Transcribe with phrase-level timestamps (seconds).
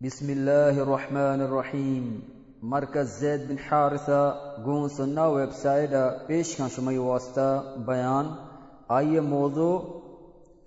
[0.00, 2.04] بسم الله الرحمن الرحیم
[2.62, 4.20] مرکز زید بن حارثہ
[4.64, 5.90] گون سننا ویب سائٹ
[6.26, 7.46] پیش کا شمعی واسطہ
[7.86, 8.26] بیان
[8.98, 9.74] آئیے موضوع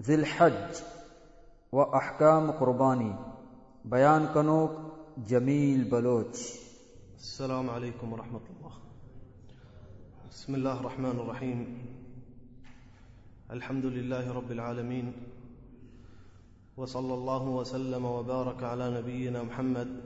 [0.08, 0.82] ذی الحج
[1.74, 3.12] و احکام قربانی
[3.96, 4.78] بیان کنوک
[5.30, 8.74] جمیل بلوچ السلام عليكم ورحمة الله
[10.30, 11.64] بسم الله الرحمن الرحيم
[13.52, 15.14] الحمد لله رب العالمين
[16.78, 20.02] وصلى الله وسلم وبارك على نبينا محمد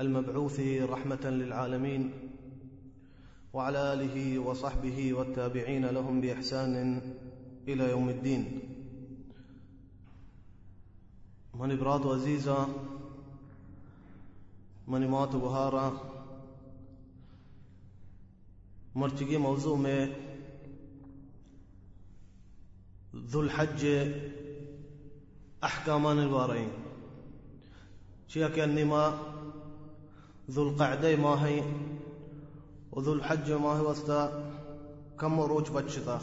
[0.00, 2.12] المبعوث رحمة للعالمين
[3.52, 7.00] وعلى آله وصحبه والتابعين لهم بإحسان
[7.68, 8.60] إلى يوم الدين.
[11.54, 12.68] من إبراد عزيزة
[14.88, 15.92] من مات بهارا
[18.94, 20.08] مرچگی موضوع
[23.16, 23.42] ذو
[25.64, 26.68] أحكامان الوارين.
[28.28, 29.12] شيك ما
[30.50, 31.62] ذو القعدة ما هي
[32.92, 34.50] وذو الحج ما هي وستا
[35.20, 36.18] كم روج بچتا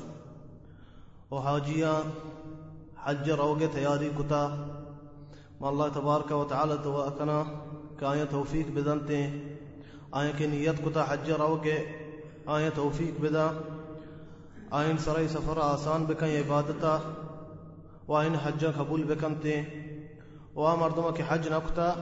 [1.31, 2.03] وحاجيا
[2.97, 4.43] حج روغ تياري كتا.
[5.61, 7.45] ما الله تبارك وتعالى تواكنا
[7.99, 9.23] كأي توفيق بدنتي.
[10.15, 11.65] آية كنيت كتا حج روغ
[12.47, 13.51] آية توفيق بدا.
[14.71, 16.99] آئین سرائی سفر آسان بکن عبادتا.
[18.07, 19.61] و حج قبول بکنتے
[20.55, 21.93] و آ مردمہ کے حج نکتا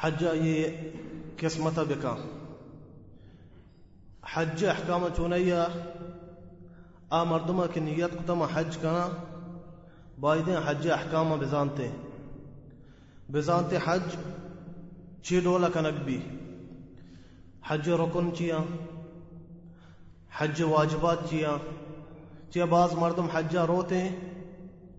[0.00, 0.66] حج یہ
[1.40, 2.26] قسمتا بکن
[4.32, 5.66] حج احکام چونیا
[7.10, 9.06] آ مردمہ کی نیت حج کنا
[10.20, 11.88] بائدیں حج احکام بزانتے
[13.32, 14.14] بزانتے حج
[15.22, 16.20] چی ڈولا کنک بھی
[17.68, 18.60] حج رکن چیاں
[20.38, 21.56] حج واجبات چیا
[22.50, 24.35] چیا بعض مردم حجہ روتے ہیں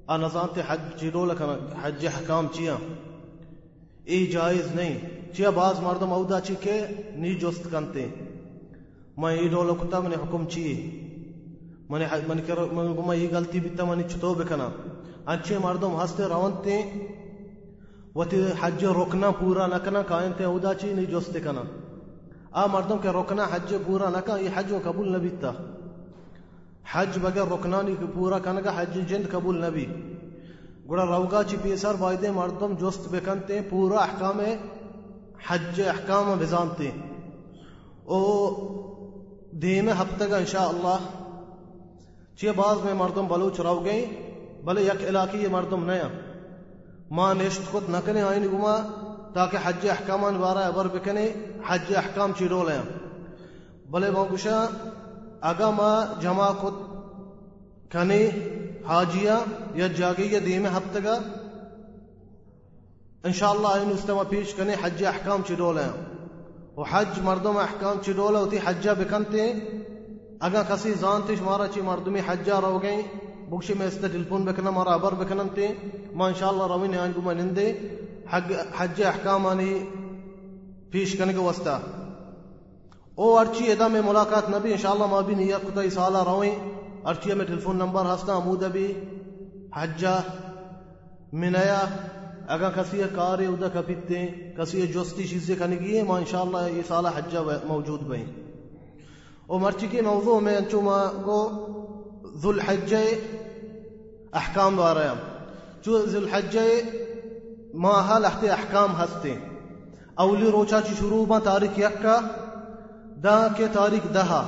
[0.07, 2.75] آ نظانتے حج چیرو لکھنا حج حکام چیا
[4.09, 4.97] ای جائز نہیں۔
[5.35, 6.75] چیا بعض مردم اودا چی کے
[7.21, 8.05] نی جست کنتے
[9.17, 10.75] میں ای ڈولو کتا من حکم چیئے
[11.89, 14.69] من من کر من گما یہ غلطی بیتا من چتو بکنا
[15.33, 16.81] اچھے مردم ہستے روانتے۔
[18.15, 21.63] وتی حج رکنا پورا نہ کنا نکنا کائنتے اودا چی نی جست کنا
[22.51, 25.51] آ مردم کے رکنا حج پورا نہ یہ حج قبول نبی تا
[26.93, 29.85] حج بغیر رکنانی کی پورا کنا کا حج جند قبول نبی۔
[30.89, 34.39] گڑا روگا چی پیسر بایدے مردم جست بکنتے، پورا احکام
[35.47, 36.89] حج احکام بزانتے
[38.05, 38.21] او
[39.51, 40.97] دیم ہفتہ کا انشاءاللہ۔
[42.37, 44.05] چی بعض میں مردم بلوچ رو گئی
[44.63, 46.07] بلے یک علاقی یہ مردم نیا۔
[47.11, 48.75] ماں نشت خود نکنے آئین گما،
[49.33, 51.33] تاکہ حج احکامان بارا ابر بکنے،
[51.67, 52.81] حج احکام چیرو لیں
[53.91, 54.65] بلے موگشا
[55.41, 56.73] اگا ما جمع خود
[57.91, 58.29] کنے
[58.87, 59.37] حاجیا
[59.73, 61.17] یا جاگی یا دیم ہفتگا۔
[63.23, 65.89] انشاءاللہ این استمع پیش کنے حج احکام چیرو لیں
[66.77, 69.51] و حج مردم احکام چیرو لیں ہوتی حجہ بکنتے۔
[70.39, 73.01] اگا کسی زانتے شمارا چی مردمی حجہ رو گئیں،
[73.49, 75.67] بکشی میں اس ٹیلیفون بکنا مارا ابر بکننتے
[76.15, 77.71] ما انشاءاللہ روین آنگو ما نندے
[78.77, 79.73] حج احکام آنی
[80.91, 81.79] پیش کرنے کے واسطہ
[83.19, 86.55] او ارچی ادا میں ملاقات نبی انشاءاللہ ما بھی نیت کتا سالہ روئیں۔
[87.09, 88.87] ارچی میں ٹیلیفون نمبر ہستا عمود ابھی
[89.75, 90.15] حجہ
[91.41, 91.79] منیا
[92.55, 94.25] اگر کسی کار ادا کپیتے
[94.57, 98.25] کسی جوستی چیزیں کرنے کی ما انشاءاللہ یہ سالہ حجہ موجود بہیں
[99.47, 101.41] او مرچی کے موضوع میں انچو ما گو
[102.41, 102.51] ذو
[104.33, 105.13] احکام دوارا
[105.83, 106.69] چو ذو الحجہ
[107.73, 109.33] ماها لحت احکام ہستے۔
[110.23, 112.19] اولی روچا چی شروع با تاریخ یکا
[113.23, 114.41] دا کے تاریخ دہا،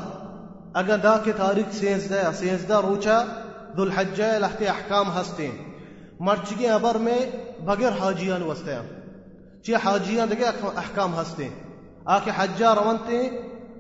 [0.74, 3.24] اگر دا کے تاریخ سینزدہ سینزدہ روچا
[3.78, 5.50] ذو الحجہ لحت احکام ہستے
[6.19, 7.19] مرچگی ابر میں
[7.66, 8.75] بغیر حاجیان وستے
[9.63, 11.47] چی حاجیان دگے احکام ہستے
[12.06, 13.19] آکے حجہ روانتے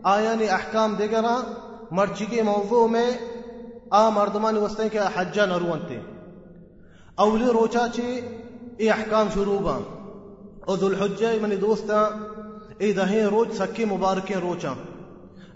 [0.03, 1.35] آیانی احکام دگرا
[1.91, 3.11] مرچگی موضوع میں
[3.89, 5.99] آ مردمان وستے کہ حجہ نروانتے
[7.15, 8.19] اولی روچا چی
[8.77, 9.77] ای احکام شروع با۔
[10.67, 10.89] او ذو
[11.41, 12.09] منی دوستا
[12.77, 14.73] ای دہیں روچ، سکی مبارکیں روچا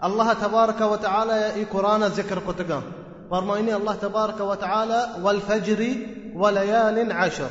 [0.04, 2.82] الله تبارك وتعالى اي قرآن ذكر كتغا
[3.30, 5.96] فرمائني الله تبارك وتعالى والفجر
[6.34, 7.48] وليال عشر.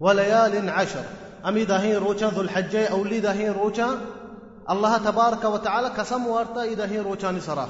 [0.00, 1.04] وليال عشر.
[1.48, 3.88] أمي دهين روچا ذو الحجة أو لي دهين روچا
[4.70, 7.68] الله تبارك وتعالى قسم ورتا إي دهين روچا نسرا.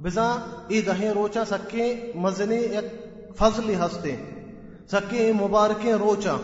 [0.00, 2.80] بزا إي دهين روچا سكي مزني
[3.34, 4.18] فضل هستي.
[4.86, 6.38] سكي مباركين روچا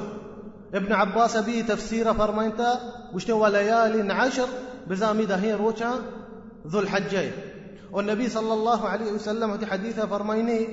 [0.74, 2.80] ابن عباس أبي تفسيره فرمائنتا
[3.14, 4.48] وشتي وليال عشر.
[4.86, 5.90] بزا أمي دهين روچا
[6.68, 7.32] ذو الحجين
[7.92, 10.68] والنبي صلى الله عليه وسلم في حديثه فرميني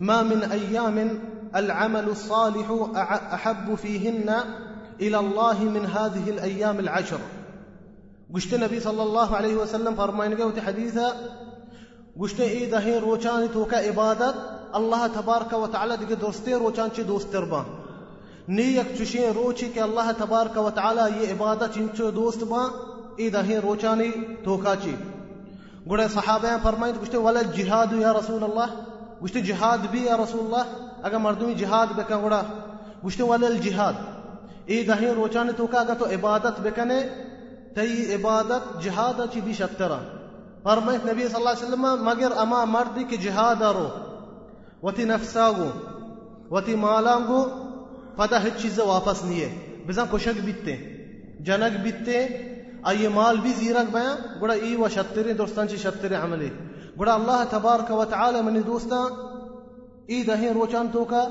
[0.00, 1.18] ما من أيام
[1.56, 2.90] العمل الصالح
[3.34, 4.36] أحب فيهن
[5.00, 7.20] إلى الله من هذه الأيام العشر.
[8.34, 11.14] قشت النبي صلى الله عليه وسلم فرميني في حديثه
[12.20, 13.74] قشت إذا هي روشان توك
[14.74, 17.64] الله تبارك وتعالى دقي دوستير روشان شي بان
[18.48, 22.70] نيك تشين روشك الله تبارك وتعالى يي عبادة دوست با
[23.18, 24.10] إذا هي روشاني
[24.44, 24.94] توكاشي
[25.90, 28.74] گڑے صحابہ فرمائیں گشت ولا جہاد یا رسول اللہ
[29.24, 32.42] گشت جہاد بھی یا رسول اللہ اگر مردمی جہاد بکن گڑا
[33.06, 34.02] گشت ولا الجہاد
[34.66, 37.00] ای دہی روچانی تو کا اگر تو عبادت بکنے
[37.74, 39.98] تی عبادت جہاد چی بھی شترا.
[40.62, 43.88] فرمائت نبی صلی اللہ علیہ وسلم مگر أما مردی کہ جہاد رو
[44.82, 45.68] وتی نفساگو
[46.50, 47.44] وتی مالانگو
[48.16, 50.76] پتہ ہچ چیز واپس نہیں ہے بزن کشک بیتے
[51.40, 52.26] جنک بیتے
[52.84, 56.50] آئیے مال بھی زیرک بیاں گوڑا ای و شتری دوستان جی چی شتری عملی۔
[56.98, 59.12] گوڑا اللہ تبارک و تعالی منی دوستان
[60.06, 61.28] ای دہیں روچان تو کا،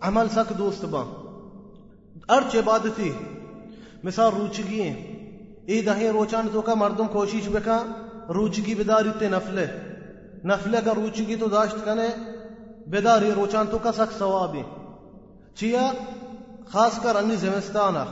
[0.00, 1.04] عمل سک دوست با۔
[2.28, 3.10] ارچ عبادتی،
[4.02, 5.26] مثال روچگی ہیں۔
[5.66, 7.84] ای دہیں روچان تو کا، مردم کوشش بکا،
[8.28, 9.66] روچگی بداری تے نفلے۔
[10.44, 12.08] نفلے کا روچگی تو داشت کنے،
[12.86, 14.62] بداری روچان تو کا سک ثوابی
[15.54, 15.92] چیا؟
[16.66, 18.04] خاص کر انی زمستانا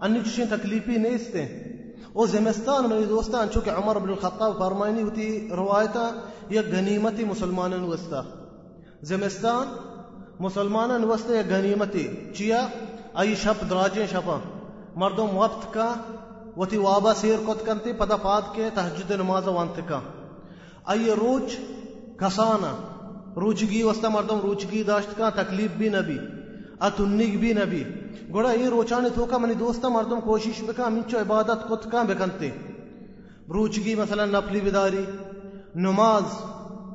[0.00, 1.46] انی چشین تکلیفی نیستے
[2.12, 6.10] او زمستان میں دوستان، چونکہ عمر بن الخطاب فرمائنی ہوتی روایتا
[6.50, 8.22] یہ غنیمتی مسلمانن وستا
[9.02, 9.66] زمستان
[10.40, 12.66] مسلمانن وستا یہ غنیمتی؟ چیا؟
[13.14, 14.38] ای شب دراجیں شپا
[14.96, 15.94] مردم وقت کا،
[16.56, 20.00] وتی وابا سیر کت کنتی پدا پاد کے تحجد نماز وانت کا۔
[20.86, 21.56] ای روچ
[22.16, 22.74] کسانا
[23.36, 26.18] روچگی وستا مردم روچگی داشت کا، تکلیف بھی نبی
[26.86, 27.82] اتنگ بھی نبی
[28.32, 32.50] گوڑا یہ روچانے تو کا منی دوستا مردم کوشش بکا منچو عبادت کت کا بکنتے
[33.54, 35.04] روچگی مثلا نفلی بداری.
[35.74, 36.24] نماز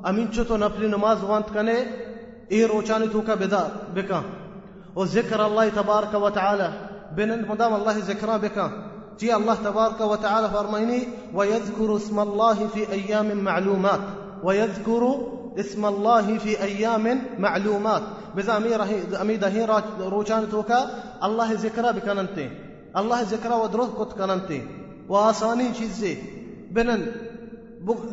[0.08, 1.78] امینچو تو نفلی نماز وانت کنے
[2.48, 4.20] اے روچانے تو کا بدار بکا
[4.96, 6.68] و ذکر اللہ تبارک و تعالی.
[7.16, 8.68] بنن مدام اللہ ذکرہ بکا
[9.18, 11.00] جی اللہ تبارک و تعالی فرمائنی
[11.34, 14.00] ويذكر اسم الله في أيام معلومات.
[14.44, 15.02] ويذكر
[15.58, 18.02] اسم الله في أيام معلومات.
[18.36, 18.82] بذا أمير
[19.20, 20.90] أميد هيرا روشان توكا
[21.24, 22.50] الله ذكرى بكننتي.
[22.96, 24.62] الله ذكرى ودروه كت كننتي.
[25.08, 26.16] وآساني جزي.
[26.70, 27.06] بنن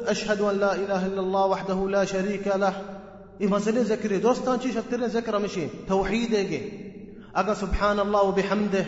[0.08, 2.74] أشهد أن لا إله إلا الله وحده لا شريك له.
[3.44, 5.68] إمازلين ذكري دوستان شي شترين ذكرى مشي.
[5.88, 6.60] توحيده
[7.36, 8.86] أقا سبحان الله وبحمده.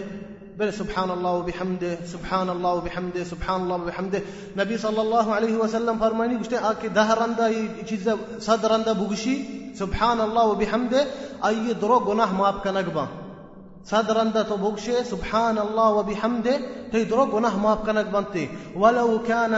[0.59, 4.21] بل سبحان الله وبحمده سبحان الله وبحمده سبحان الله وبحمده.
[4.57, 8.07] نبی صلی اللہ علیہ وسلم فرمانی گشتے آکے دہرندہ یہ چیز
[8.45, 9.35] صدرندہ بگشی
[9.81, 11.01] سبحان الله وبحمده
[11.49, 13.05] ای درو گناہ معاف کنگ با
[13.89, 16.57] صدرندہ تو بگشے سبحان الله وبحمده
[16.91, 18.47] تی درو گناہ معاف کنگ بنتے
[18.85, 19.55] ولو كان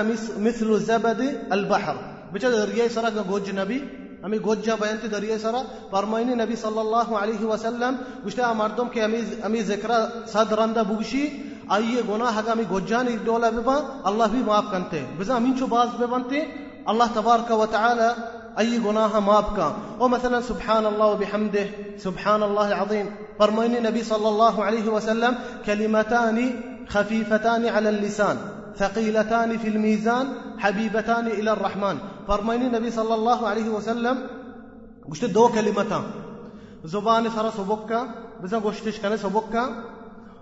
[0.50, 1.22] مثل زبد
[1.60, 2.04] البحر.
[2.34, 3.80] بچہ دریائے سرک گوج نبی.
[4.26, 5.62] আমি গোজ্জা বয়ানতে দরিয়ে সারা
[5.94, 7.94] পারমাইনি নবী সাল্লাল্লাহু আলাইহি ওয়াসাল্লাম
[8.24, 10.00] গুশতে আমারদম কে আমি আমি জিকরা
[10.34, 11.24] সাদ রান্দা বুগশি
[11.76, 13.78] আইয়ে গোনা হাগা আমি গোজ্জান ইদোলা বেবা
[14.10, 16.40] আল্লাহ ভি মাফ কানতে বিজা আমি চো বাস বেবানতে
[16.92, 18.10] আল্লাহ তাবারকা ওয়া তাআলা
[18.58, 19.68] أي جناها مابكا
[20.00, 21.66] ومثلا سبحان الله وبحمده
[21.98, 23.06] سبحان الله العظيم
[23.40, 25.34] فرمين النبي صلى الله عليه وسلم
[25.66, 26.38] كلمتان
[26.88, 28.38] خفيفتان على اللسان
[28.80, 31.98] ثقيلتان في الميزان حبيبتان إلى الرحمن.
[32.26, 34.26] فرمائنی نبی صلی اللہ علیہ وسلم
[35.08, 36.00] گوشت دو کلمتا
[36.92, 38.04] زبان سرا سبکا
[38.42, 39.68] بزا گوشتش کنے سبکا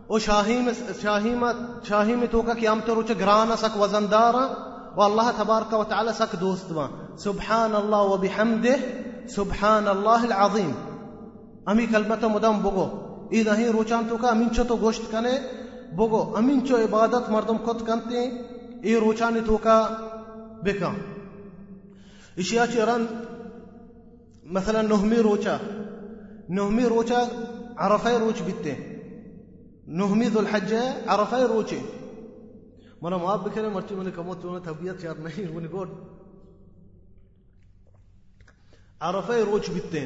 [0.08, 0.70] أو شاہیم
[1.02, 1.46] شاہیم
[1.88, 4.36] شاہیم تو کا قیامت روچ گرانا سک وزندار
[4.96, 8.78] و اللہ دوست وا سبحان اللہ و بحمده
[9.36, 10.72] سبحان اللہ العظیم.
[11.68, 12.88] امی کلمتا مدام بگو.
[13.32, 15.12] ای دہی روچان تو کا امین چو تو گوشت
[15.96, 18.20] بگو امین چو عبادت مردم کت کنتے
[18.82, 19.88] ای روچانی تو کا
[20.64, 20.92] بکا.
[22.38, 23.08] اشیاء چران
[24.44, 25.58] مثلا نهمی روچا.
[26.50, 27.26] نهمی روچا
[27.78, 28.74] عرفه روچ بیتے
[29.88, 31.80] نهمی ذو الحجه عرفه روچه
[33.02, 35.90] منا معاب بکنه مرچی منی کموت تو طبیعت یاد نہیں منی گوڈ
[39.02, 40.06] عرفه روچ بیتے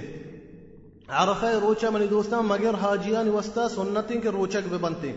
[1.08, 5.12] عرفه روچا منی دوستان مگر حاجیان وستا سنتیں کے روچک بے بنتے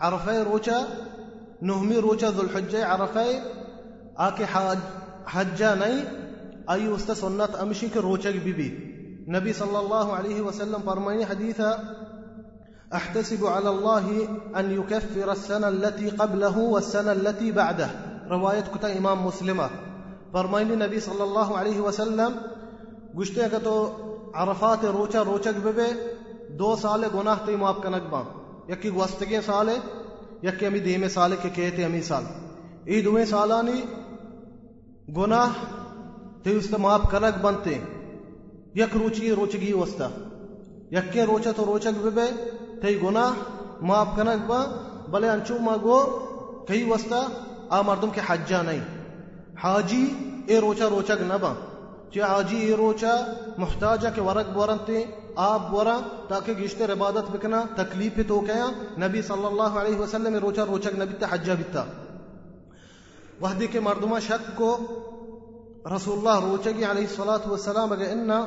[0.00, 0.86] عرفي روشا
[1.62, 3.40] نهمي روشا ذو الحجة عرفي
[4.16, 4.78] آكي حاج
[5.26, 6.04] حجاني
[6.70, 8.86] أي استسنت أمشيك روشا ببي
[9.28, 11.96] نبي صلى الله عليه وسلم فرماني حديثا
[12.94, 17.90] أحتسب على الله أن يكفر السنة التي قبله والسنة التي بعده.
[18.30, 19.70] رواية كتا إمام مسلمة.
[20.32, 22.34] فرماني النبي صلى الله عليه وسلم
[23.16, 23.40] گشتے
[24.34, 25.86] عرفات روشا روشا ببي
[26.58, 28.14] دو سالة گناہ تی معاف کنک
[28.68, 29.78] یکی گوستگی سالے،
[30.42, 32.24] یکی امی دیمے سالے کے کہتے امی سال۔
[32.84, 33.78] ای دویں سالانی
[35.16, 35.50] گناہ
[36.42, 37.78] تے اس معاف کنک بنتے۔
[38.74, 40.08] یک روچی روچگی وستا۔
[40.90, 42.26] یک روچا تو روچک بے بے
[42.82, 43.32] تے گناہ
[43.80, 44.60] معاف کنک با۔
[45.10, 45.98] بلے انچو ما گو
[46.68, 47.20] کئی وستا،
[47.68, 48.80] آ مردم کے حجا نہیں۔
[49.62, 50.04] حاجی
[50.46, 51.52] اے روچا روچک نبا
[52.12, 53.14] چی حاجی اے روچا
[53.58, 54.78] محتاجا کے ورق بورن
[55.36, 60.34] تے آپ بورا تاکہ گشتر عبادت بکنا، تکلیف تو کیا۔ نبی صلی اللہ علیہ وسلم
[60.34, 61.84] روچا روچک نبی تا حجا بیتا۔
[63.40, 64.78] وحدی کے مردمہ شک کو
[65.96, 68.46] رسول اللہ روچگی علیہ الصلاة والسلام اگر انا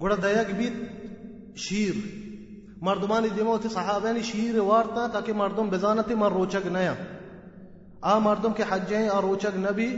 [0.00, 0.72] گوڑا دیگ بیت
[1.58, 1.94] شیر۔
[2.80, 6.94] مردمانی دیموتی صحابانی شیر وارتا تاکہ مردم بزانتی مر روچگ نیا۔
[8.00, 9.96] آ مردم کے حجیں آ روچگ نبی۔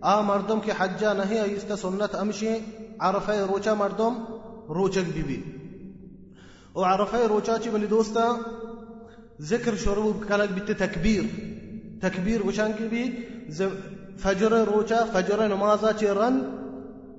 [0.00, 2.48] آ مردم کے حجہ نہیں ایستا سنت امشی
[3.00, 4.14] عرفه روچا مردم
[4.68, 5.44] روچک بی
[6.76, 8.26] أو عرفه روچا چی بلی دوستا؟
[9.40, 11.24] ذکر شروع کلک بیت تکبیر.
[12.02, 13.04] تكبير وشان كبي
[14.18, 16.40] فجر روشا فجر نمازا چی رن؟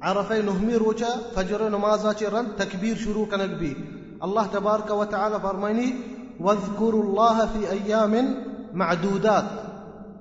[0.02, 3.76] عرفه نهمی روشا فجر نمازا چيرن تكبير شروع كنك بي
[4.24, 5.94] الله تبارك وتعالى فرميني
[6.40, 8.36] واذكروا الله في أيام
[8.74, 9.46] معدودات.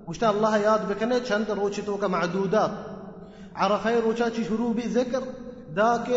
[0.08, 2.70] وشتا الله ياد بكنا چند روشتوك معدودات.
[3.56, 5.22] عرفين روشا شروع بي ذكر
[5.74, 6.08] ذاك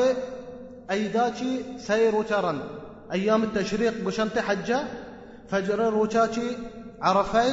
[0.92, 1.40] أي ذاك
[1.78, 2.60] سير وترن.
[3.12, 4.84] أيام التشريق بشمت حجة
[5.50, 6.58] فجر روشاكي
[7.02, 7.50] عرفي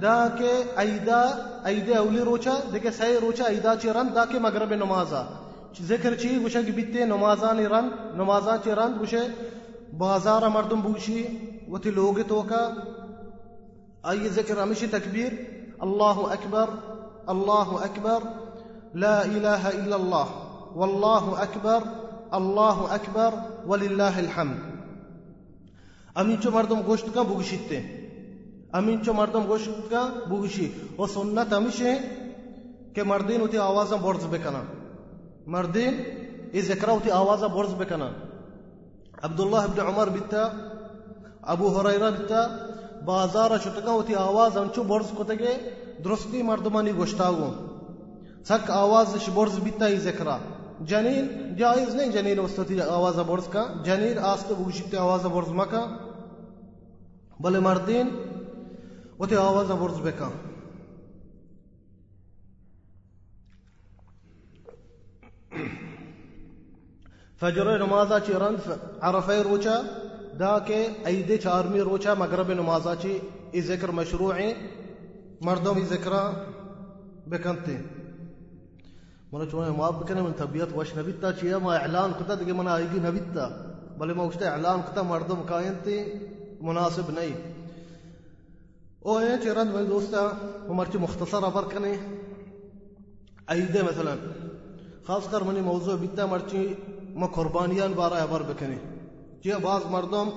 [0.00, 0.40] ذاك
[0.78, 1.22] أيدا
[1.66, 5.26] أيدا ولي روشا ذاك سير روشا ذاك رن ذاك مغرب نمازا.
[5.82, 9.22] ذكر چی بشنك که بیتی رن رند نمازان چی رند گوشه
[9.92, 11.24] بازار مردم بوشي
[11.70, 12.72] وتي لوغي توكا.
[14.10, 15.32] أي ذكر ذکر تكبير
[15.82, 16.68] الله أكبر
[17.28, 18.22] الله أكبر
[18.94, 20.41] لا إله إلا الله.
[20.76, 21.80] واللہ اکبر،
[22.30, 23.34] اللہ اکبر،
[23.66, 24.70] وللہ الحمد.
[26.14, 27.78] امین چو مردم گوشت کا بوشیتے
[28.72, 30.66] امین چو مردم گوشت کا بوشی
[30.98, 31.92] و سنت ہمیشہ
[32.94, 34.62] کہ مردین ہوتی آوازاں برز بکنا.
[35.46, 35.94] مردین
[36.52, 38.08] ای ذکرہ ہوتی آوازاں برز بکنا.
[39.22, 40.42] عبداللہ ابن عمر بیتا،
[41.52, 42.46] ابو حریرہ بیتا
[43.04, 45.54] بازار شتکا ہوتی آواز انچو برز کتگے
[46.04, 47.50] درستی مردمانی گوشتاگو.
[48.44, 50.36] سک آواز برز بیتا ای ذکرہ
[50.88, 55.84] جنین جائز نہیں جنین وسطی آواز برز کا، جنین آستے بوشتی آواز برز مکا،
[57.40, 58.08] بلے مردین
[59.18, 60.28] وتی آواز برز بکا۔
[67.40, 68.70] فجر نمازا چی رند
[69.00, 69.80] عرفه روچا،
[70.38, 73.18] دا کے ایدے چارمی روچا، مغرب نمازا چی
[73.50, 74.34] ای ذکر مشروع
[75.40, 76.12] مردم ای ذکر
[77.30, 78.01] بکنتے ہیں
[79.32, 83.02] મને ચોણે માફ કે મને તબિયત વશ નબીતા છે એમાં એલાન કરતા કે મને આયગી
[83.02, 83.48] નબીતા
[83.98, 86.02] ભલે મેં ઉષ્ટે એલાન કરતા મરદમ કાયંતી
[86.62, 87.36] مناسب નહીં
[89.02, 90.22] وين رد من دوستا
[90.68, 91.94] ومرتي مختصرة بركني
[93.50, 94.16] أيدة مثلا
[95.04, 96.76] خاص كر مني موضوع بيتا مرتي
[97.14, 98.78] ما قربانيان بارا بار بكني
[99.44, 100.28] جي بعض مردم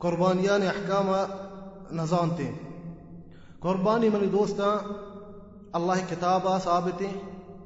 [0.00, 1.08] قربانيان أحكام
[1.92, 2.50] نزانتي
[3.62, 4.70] قرباني مني دوستا
[5.74, 7.10] الله كتابة ثابتة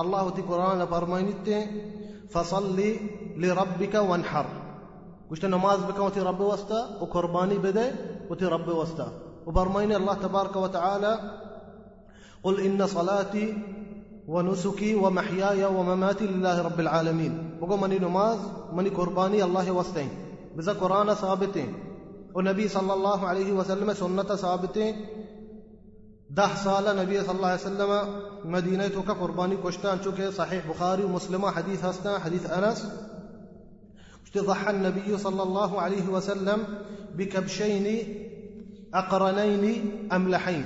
[0.00, 1.48] الله تي قرآن فرمانيت
[2.30, 2.90] فصلي
[3.36, 4.46] لربك وانحر
[5.30, 7.92] وشتا نماز بك وتي رب وسطا وقرباني بده
[8.30, 9.08] وتي رب وسطا
[9.46, 11.12] وبرميني الله تبارك وتعالى
[12.44, 13.56] قل إن صلاتي
[14.28, 18.38] ونسكي ومحياي ومماتي لله رب العالمين بقول مني نماز
[18.72, 20.08] مني قرباني الله وسطين
[20.56, 21.70] بذا قرآن ثابتين
[22.34, 24.94] ونبي صلى الله عليه وسلم سنة ثابتين
[26.30, 28.08] ده سال نبی صلی الله علیه وسلم
[28.44, 32.86] مدینه تو که قربانی کشتن چون که صحیح بخاری و حدیث حدیث أنس.
[34.24, 36.58] اشت ضحى النبي صلى الله عليه وسلم
[37.18, 37.86] بكبشين
[38.94, 40.64] أقرنين أملحين.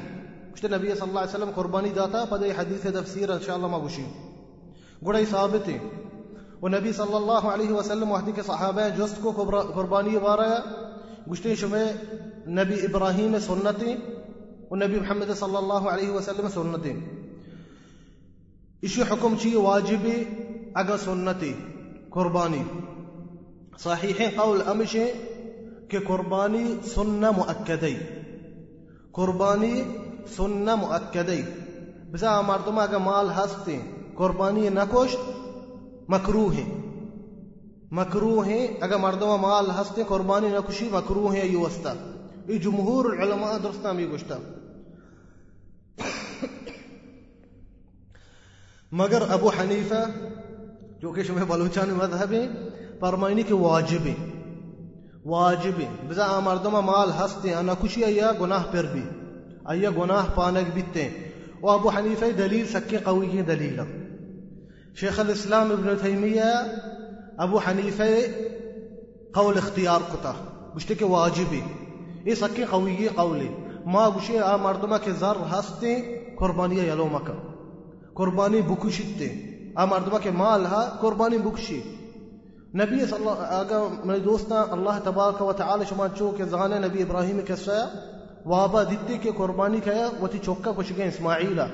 [0.55, 3.79] اشت النبي صلى الله عليه وسلم قرباني داتا فدي حديث تفسير إن شاء الله ما
[3.79, 4.07] بوشي.
[5.05, 5.81] قرأي ثابتي
[6.63, 9.31] ونبي صلى الله عليه وسلم وحدك صحابة جستكو
[9.77, 10.63] قرباني بارا
[11.31, 11.87] قشتين شمي
[12.47, 13.99] نبي إبراهيم سنتي
[14.71, 16.97] والنبي محمد صلى الله عليه وسلم سنتي.
[18.85, 20.27] إشي حكم شيء واجبي
[20.77, 21.55] أجا سنتي.
[22.11, 22.63] قرباني.
[23.77, 25.05] صحيح قول أمشي
[25.89, 27.97] كقرباني سنة مؤكدي
[29.15, 29.85] قرباني
[30.27, 31.45] سنة مؤكدي
[32.13, 33.83] بزا آه مردم أجا مال هستي.
[34.17, 35.17] قرباني نكوش
[36.09, 36.67] مكروهي.
[37.91, 40.03] مكروهي أجا مردم مال هستي.
[40.03, 41.97] قرباني نكشي مكروهي يوستا
[42.49, 44.58] جمهور العلماء درسنا ميقشتا
[48.92, 50.06] العلماء درستا میں گشتا مگر ابو حنیفہ
[51.02, 52.46] جو کہ شمع بلوچان مذہب ہے
[53.00, 54.14] فرمائنی کہ واجب ہے
[55.26, 59.04] واجب ہے بزا مردم مال ہستے انا کشی یا گناہ پر بھی
[59.70, 61.08] ایا گناہ پانک بیتے
[61.62, 63.80] و ابو حنیفہ دلیل سکی قوی کی دلیل
[65.00, 66.52] شیخ الاسلام ابن تیمیہ
[67.38, 68.10] ابو حنیفه
[69.34, 70.34] قول اختیار کتا
[70.76, 71.64] گشته که واجبی
[72.26, 73.50] ای سکی قویی قولی
[73.86, 75.96] ما گوشه آ مردمه که زر هستی
[76.40, 77.34] قربانی یلو مکا
[78.19, 79.31] قربانی بکشیده
[79.77, 81.83] آ مردمه که مال ها قربانی بکشی
[82.75, 87.03] نبی صلی اللہ آگا میرے دوستا اللہ تبارک و تعالی شما چو کہ زانے نبی
[87.03, 87.87] ابراہیم کے سیا
[88.47, 91.67] وابا دیتے کہ قربانی کیا وہ تی چوکا کچھ گئے اسماعیلا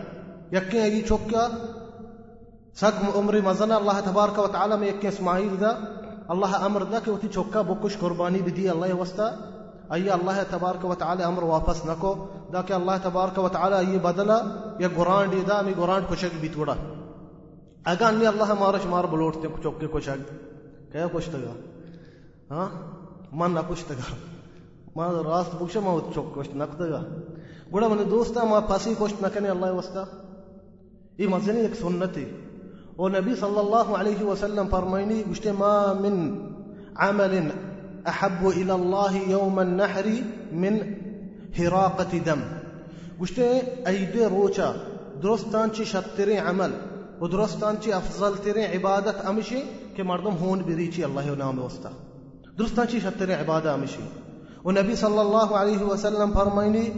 [0.53, 1.49] یکیں اگی چوکا۔
[2.75, 5.71] سگ عمر مزنا اللہ تبارک و تعالی میں یکیں اسماعیل دا۔
[6.29, 9.31] اللہ امر دا کہ وہ تی چوکا بکش قربانی بدی اللہ وستا
[9.91, 12.15] ای اللہ تبارک و تعالی امر واپس نکو
[12.53, 14.39] دا کہ اللہ تبارک و تعالی ای بدلا
[14.79, 16.75] یا گران دی دا می گران کشک بیتوڑا
[17.85, 20.31] اگا انی اللہ مارش مار بلوٹتے چوکے کشک
[20.93, 21.53] کیا کشتگا
[22.51, 22.69] ہاں؟
[23.33, 24.15] من نہ کشتگا
[24.97, 27.01] ما راست بکشا ما چوک کشت نکتگا
[27.71, 30.05] بڑا من دوستا ما پاسی کشت نکنے اللہ وستا
[31.19, 32.25] یہ مزنی ایک سنت ہے۔
[32.97, 36.17] اور نبی صلی اللہ علیہ وسلم فرمائنی گشتے ما من
[36.97, 37.35] عمل
[38.09, 40.05] أحب إلى الله يوم النحر
[40.53, 40.97] من
[41.59, 42.43] هراقة دم.
[43.21, 43.39] قلت
[43.87, 44.75] ای ده روچا
[45.23, 46.71] درستان چي شدترین عمل
[47.21, 49.63] و درستان أفضل افضلترین عبادة أمشي
[49.97, 51.69] که مردم هون بريتي الله ونام نام
[52.59, 54.03] درستان چي شدترین عبادة أمشي.
[54.65, 56.93] ونبي صلى الله عليه وسلم فرميني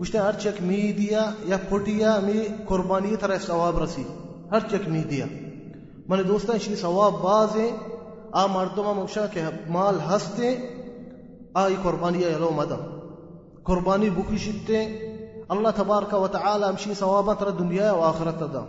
[0.00, 4.06] قلت گوشته هر چک می دیا یا پوٹیا می قربانی طرف ثواب رسی
[4.52, 5.24] هر چک می
[6.08, 7.70] من دوستان شی سواب بازي
[8.32, 10.56] آ مردم مکشا کہ مال ہستے
[11.54, 12.76] آئی قربانی یلو مدہ
[13.62, 14.84] قربانی بکشتے
[15.48, 18.64] اللہ تبارک و تعالی امشی ثوابا ترى دنیا و آخرت دا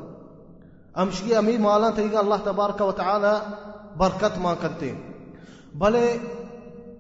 [0.93, 3.53] امشی امی مالا تیگا اللہ تبارک و تعالی
[3.97, 4.93] برکت ما کرتے۔
[5.73, 6.17] بھلے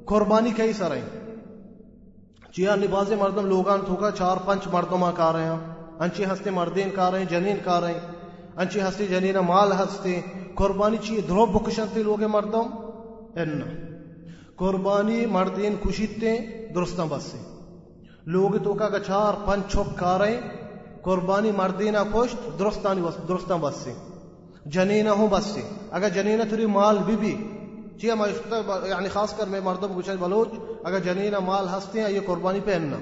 [0.05, 1.05] قربانی کئی سرائیں
[2.51, 5.57] چیا لباس مردم لوگان تھوکا چار پنچ مردم کار رہے ہیں۔
[5.99, 7.99] انچی ہستے مردین کار رہے ہیں، جنین کار رہے ہیں۔
[8.55, 10.21] انچی ہستے جنین مال ہستے۔
[10.55, 12.63] قربانی چی درو بکشنتے لوگ مردم
[13.35, 13.61] ان
[14.55, 16.37] قربانی مردین کشیتے
[16.75, 17.37] درستان بس سے۔
[18.25, 20.37] لوگ تو کا چار پنچ چھپ کاریں
[21.01, 23.93] قربانی مردینا کشت درستانی درستان بس سے۔
[24.65, 27.47] جنینا ہوں بس سے۔ اگر جنینا تھوڑی مال بھی بھی۔
[27.97, 28.13] جی، چیہ
[28.85, 30.49] یعنی خاص کر میں مردم گچھ بلوچ،
[30.83, 32.97] اگر جنینا مال ہستے ہیں، یہ قربانی پہننا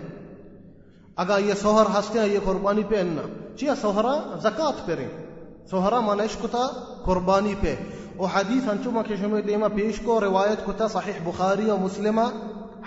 [1.15, 3.21] اگر یہ سوہر ہستے ہیں، یہ قربانی پہننا
[3.57, 5.07] چیہ سوہرا زکات پہ
[5.69, 6.67] سوہرا منش کتا
[7.03, 7.75] قربانی پہ۔
[8.17, 12.21] و حدیث انچو کے شمی دیما پیش کو روایت کتا صحیح بخاری و مسلمہ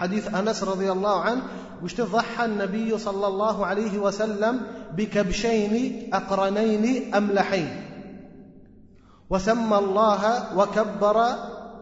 [0.00, 1.40] حديث أنس رضي الله عنه
[1.82, 4.56] وش ضحى النبي صلى الله عليه وسلم
[4.96, 7.68] بكبشين أقرنين أملحين
[9.30, 11.16] وسمى الله وكبر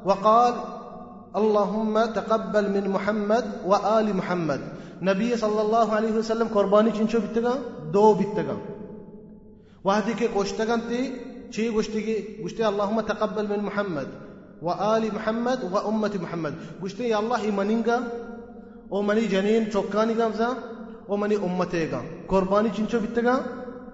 [0.04, 0.52] وقال
[1.34, 4.58] اللهم تقبل من محمد وآل محمد۔
[5.02, 7.52] نبي صلى الله عليه وسلم قرباني چنچو بتگا؟
[7.92, 8.79] دو بتگا۔
[9.84, 11.12] وهذيك قشتغنتي
[11.50, 12.02] شي قشتي
[12.44, 14.08] قشتي اللهم تقبل من محمد
[14.62, 16.54] وآل محمد وأمة محمد.
[16.82, 17.96] قشتي يا الله إيمانينغا
[18.92, 20.48] ماني جنين شوكاني غامزا
[21.10, 23.34] أمتي أمتيغا قرباني چنچو بيتغا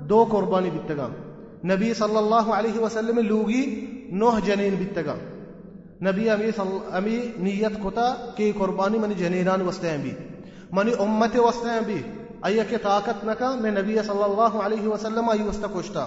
[0.08, 1.08] دو قرباني بيتغا
[1.64, 3.62] نبي صلى الله عليه وسلم لوغي
[4.12, 5.16] نوح جنين بيتغا
[6.00, 6.80] نبي أمي, صل...
[6.98, 10.12] أمي نيت كتا كي قرباني ماني جنينان وستين بي
[10.72, 11.98] ماني أمتي وستين بي
[12.44, 16.06] أيك طاقت نہ کا میں نبی صلى الله عليه وسلم أيوستا كشتا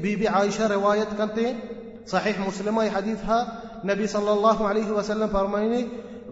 [0.00, 1.40] بيبي عائشة صحیح كنت
[2.06, 5.88] صحيح مسلمة حديثها نبی صلى الله عليه وسلم فرميني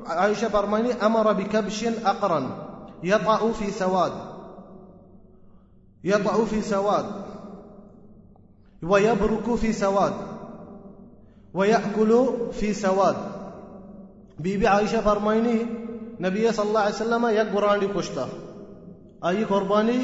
[0.07, 2.51] عائشة فرميني أمر بكبش أقرن
[3.03, 4.13] يطأ في سواد
[6.05, 7.07] يطأ في سواد
[8.83, 10.13] ويبرك في سواد
[11.55, 13.17] ويأكل في سواد
[14.39, 15.82] بيبي عائشة فرميني
[16.23, 18.29] نبي صلى الله عليه وسلم يك براندي كشتا
[19.29, 19.99] أي قرباني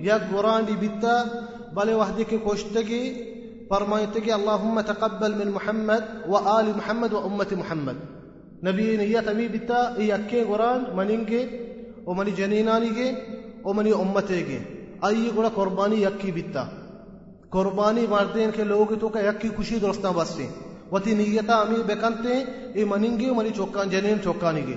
[0.00, 1.16] يك براندي بيتا.
[1.76, 3.02] بل وحدك كوشتكي
[3.70, 7.96] فرمايتكي اللهم تقبل من محمد وآل محمد وأمة محمد.
[8.62, 11.40] نبي نية مي بيتا يكي قران منينجي
[12.06, 13.08] ومني جنينانيجي
[13.64, 14.60] ومني أمتيجي
[15.04, 16.64] أي قرا قرباني يكي بيتا.
[17.52, 20.46] قرباني ماردين کے لوگ تو کہ یکی خوشی درستاں بستے
[20.92, 22.34] وتی نیتا امی بکنتے
[22.76, 24.76] اے مننگے منی چوکان جنین چوکانیگے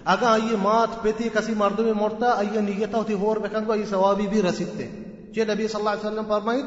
[0.00, 3.84] گے اگر آئیے مات پیتی کسی مردوں میں مرتا، آئیے نیتا ہوتی ہور بکنگو آئیے
[3.84, 4.88] ثوابی بھی رسیدتے۔
[5.34, 6.64] چے نبی صلی اللہ علیہ وسلم فرمائید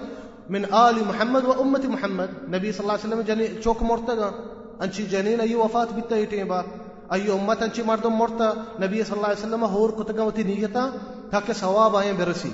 [0.50, 4.32] من آل محمد و امت محمد، نبی صلی اللہ علیہ وسلم جنی چوک مرتا گا۔
[4.80, 6.62] انچی جنین ای وفات بیتا ایٹیں با
[7.10, 10.90] ای امت انچی مردم مرتا، نبی صلی اللہ علیہ وسلم ہور کتگا ہوتی نیتا
[11.32, 12.50] تاکہ ثواب آئیں برسی۔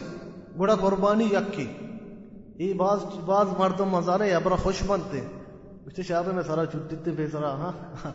[0.58, 1.68] گوڑا قربانی یکی
[2.58, 5.22] ای باز باز مردم مزارے ابرا خوش بنتے۔
[5.86, 7.72] گوشتے شہر میں سارا چوت دیتے بے سارا ہاں۔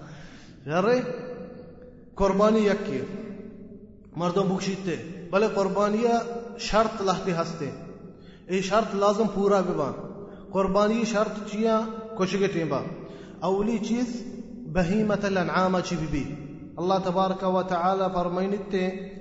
[0.65, 0.85] شہر
[2.17, 3.05] قربانی یک کیر
[4.17, 4.99] مردم بکشیده
[5.33, 6.05] بله قربانی
[6.57, 7.73] شرط لحتی هسته
[8.49, 9.95] ای شرط لازم پورا ببان
[10.51, 12.83] قربانی شرط چیا کشگه تیمبا
[13.43, 14.25] اولی چیز
[14.75, 16.37] بهیمت الانعام چی بی بی
[16.79, 19.15] الله تبارک و تعالی فرمینده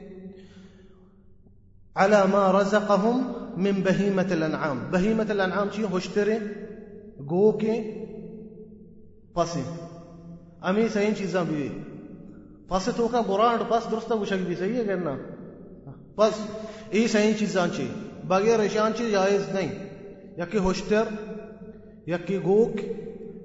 [1.96, 4.92] على ما رزقهم من بهيمة الأنعام.
[4.92, 6.42] بهيمة الأنعام چی؟ هشتره
[7.28, 8.04] گو که
[9.38, 9.64] أمي
[10.64, 11.44] امی سین چیزا
[12.68, 15.16] پسے تو کا برانڈ پس درستہ گوشک بھی صحیح ہے کرنا
[16.16, 16.34] پس،
[16.90, 17.88] ای صحیح چیزاں چی۔
[18.28, 19.72] بغیر اشان چی جائز نہیں۔
[20.38, 21.04] یکی ہوشتر
[22.08, 22.72] یکی گوک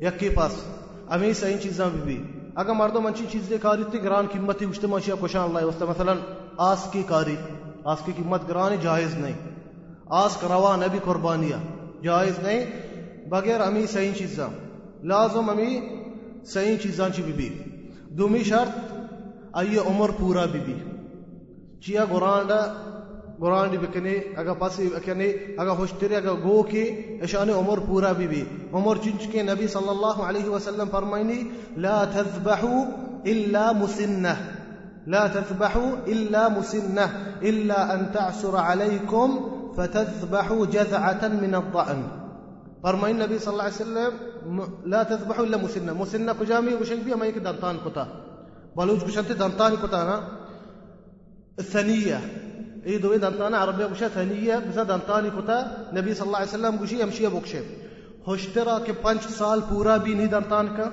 [0.01, 0.53] یکی پس۔
[1.09, 2.23] امی صحیح چیزاں بھی بھی۔
[2.55, 6.13] اگر مردم انچی چیز دے کاری تھی گران قیمتی مجتمع شیعہ کشان اللہ وسط مثلا
[6.57, 7.37] آس کی کاری۔
[7.85, 9.35] آس کی قیمت گرانی جائز نہیں۔
[10.07, 11.57] آس کروا نبی قربانیہ۔
[12.03, 12.65] جائز نہیں۔
[13.29, 14.49] بغیر امی صحیح چیزاں۔
[15.03, 15.81] لازم امی
[16.45, 17.49] صحیح چیزاں چی بی بی
[18.09, 18.98] دومی شرط
[19.55, 20.75] අයිය උමර් පූරා බිබි
[21.83, 22.65] චියා ගොරාන්ඩා
[23.41, 29.43] ගොරාන්ඩි බකනේ අග පසි කියන්නේ අග හොස්තරි අග ගෝකේ එෂානේ උමර් පූරා බිබි උමර් චින්චකේ
[29.43, 31.39] නබි සල්ලල්ලාහු අලයිහි වසල්ලම් ફરમાයිනි
[31.77, 32.73] ලා තذබහු
[33.25, 34.59] ඉල්ලා මුසින්නහ
[35.07, 37.07] لا تذبحوا إلا مسنة.
[37.43, 39.29] إلا أن تعسر عليكم
[39.77, 42.03] فتذبحوا جذعة من الضأن
[42.83, 44.13] فرمى النبي صلى الله عليه وسلم
[44.85, 45.93] لا تذبحوا إلا مسنة.
[45.95, 48.07] مسنة كجامي وشنبيه ما يقدر تان قطع
[48.79, 50.21] کتا بلوچ کشنتے دنتان کتا نا
[51.59, 52.17] الثنیہ
[52.87, 55.59] اي دوي دانتانا عربية بوشة ثانية بزا دانتاني كتا
[55.93, 57.63] نبي صلى الله عليه وسلم بوشي يمشي بوكشي
[58.27, 60.89] ہوشترا کے پانچ سال پورا بھی نہیں دانتان کا.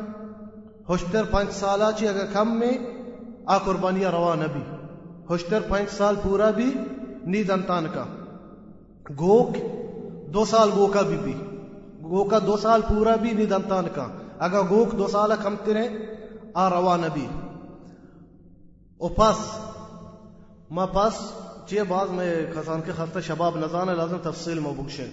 [0.90, 2.72] ہوشتر پانچ سالا چی اگر کم میں
[3.46, 4.62] آ قربانیاں روا نبی.
[5.30, 6.74] ہوشتر پانچ سال پورا بھی
[7.26, 8.06] نہیں دانتان کا.
[9.20, 9.58] گوک
[10.34, 11.34] دو سال گو کا بھی بھی.
[12.04, 14.08] گو کا دو سال پورا بھی نہیں دانتان کا.
[14.40, 15.88] اگر گوک دو سال کم تیرے
[16.54, 17.28] آ روا نبی.
[19.06, 19.14] او
[20.72, 21.14] ما پس
[21.66, 25.06] چیه باز میں خسان کے خسته شباب نزانه لازم تفصیل ما بکشه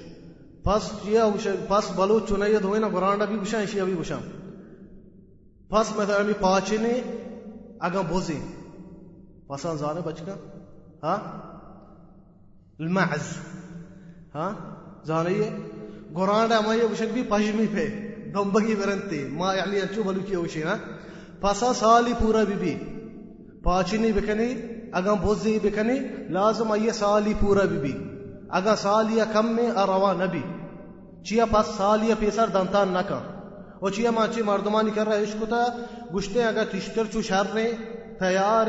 [0.65, 4.21] پس چیه بکشن پس بلو چونه دوی نا گرانڈا بھی بشان شیعه بھی بشان۔
[5.69, 7.01] پس مثلا می پاچنی
[7.81, 8.41] اگا بوزی
[9.49, 11.19] پسان زانه بچکا ها ہاں؟
[12.79, 13.27] المعز۔
[14.35, 14.75] ہاں؟ ها
[15.05, 15.51] زانه یہ۔
[16.17, 17.89] گرانڈا ما یہ بشک بھی پجمی پہ
[18.35, 20.79] دمبگی برنتی، ما یعنی انچو بلو کیا وشی نا ہاں؟
[21.41, 22.99] پسا سالی پورا بھی بھی
[23.65, 24.55] پاچنی بکنی
[24.93, 25.99] اگر بوزی بکنی
[26.29, 27.93] لازم آئیے سالی پورا بھی بھی
[28.51, 30.43] اگر سالیا کم میں اروا نبی
[31.25, 33.21] چیا پاس سالیا پیسر دانتان نہ کا
[33.81, 35.65] او چیا مانچی مردمانی کر رہا عشق تا
[36.15, 37.73] گشتے اگر تشتر چو شر رہے،
[38.19, 38.67] تیار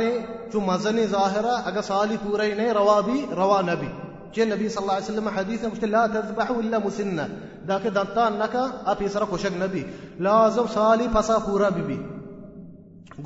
[0.52, 3.88] چو مزن ظاہرہ اگر سالی پورا ہی نہیں روا بھی روا نبی
[4.36, 7.22] چی نبی صلی اللہ علیہ وسلم حدیث ہے گشتے لا تذبحو الا مسنہ
[7.68, 9.84] دا کہ دانتان نہ کا ا پیسر خوشک نبی
[10.20, 11.98] لازم سالی پسا پورا بھی بھی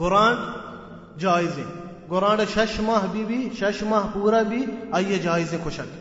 [0.02, 0.36] گران
[1.20, 1.64] جائز ہے
[2.10, 5.96] گورانڈ شش ماہ بھی بھی، شش ماہ پورا بھی، آئیے جائز خوشک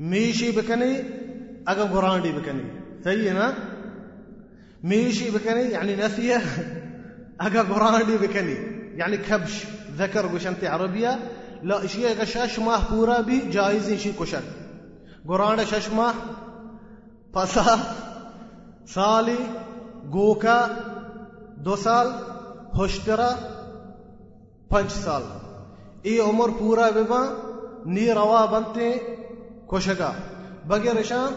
[0.00, 1.00] میشی بکنی،
[1.66, 2.62] اگر گورانڈی بکنی۔
[3.04, 3.50] صحیح ہے نا؟
[4.82, 6.34] میشی بکنی یعنی نفیہ
[7.38, 8.54] اگر گورانڈی بکنی
[8.94, 9.64] یعنی کبش
[9.96, 11.08] ذکر گوشنت عربیہ۔
[11.62, 14.46] لا اشیاء اگر شش ماہ پورا بھی جائز شی کشک
[15.28, 16.12] گورانڈ شش ماہ،
[17.32, 17.76] پسا،
[18.88, 19.44] سالی،
[20.12, 20.66] گوکا،
[21.56, 22.06] دو سال۔
[22.78, 23.30] ہوشترا
[24.68, 25.22] پنچ سال۔
[26.02, 27.20] ای عمر پورا ببا
[27.86, 28.92] نی روا بنتے
[29.66, 30.12] کوشگا
[30.68, 31.32] بغیر شان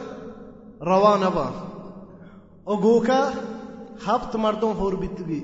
[0.81, 1.47] روا نبا
[2.63, 3.29] او گوکا
[4.07, 5.39] ہفت مردوں ہور بیتگی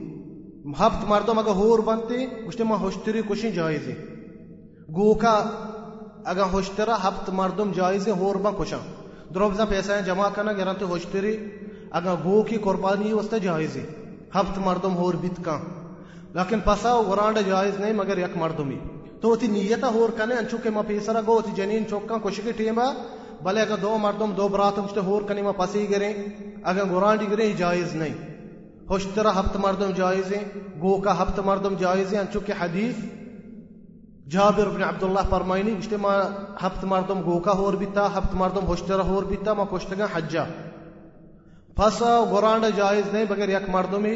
[0.79, 3.93] ہفت مردوں اگر ہور بنتے گوشتے ما ہوشتری کشیں جائزے۔
[4.95, 5.36] گوکا
[6.25, 8.79] اگر ہوشترا ہفت مردم جائزے ہور بن کشاں
[9.34, 11.38] دروبزا پیسہ جمع کرنا گرانتے ہوشتری۔
[11.91, 13.84] اگر گو کی قربانی وسط جائزے۔
[14.36, 15.60] ہفت مردم ہور بیت کا
[16.36, 18.80] لیکن پسا ورانڈ جائز نہیں مگر یک مردمی
[19.21, 22.91] تو تی نیتا ہور کنے انچو کے ما پیسرا گو تی جنین چوکاں کشکی ٹیما
[23.43, 26.13] بلے اگر دو مردم دو برات مجھتے ہور کنے ما پسی گریں
[26.63, 28.13] اگر گرانڈی گریں جائز نہیں
[28.89, 30.43] ہوشترا ہفت مردم جائز ہیں
[30.82, 33.04] گو کا ہفت مردم جائز ہیں انچو کے حدیث
[34.34, 36.13] جابر بن عبداللہ فرمائنی گشتے ما
[36.63, 40.43] ہفت مردم گو کا ہور بیتا ہفت مردم ہوشترا ہور بیتا ما کشتگا حجا
[41.76, 44.15] پسا گرانڈ جائز نہیں بگر یک مردمی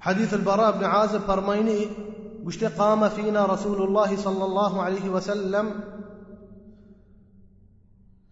[0.00, 1.78] حديث البراء بن عازب فرميني
[2.46, 5.70] قشت قام فينا رسول الله صلى الله عليه وسلم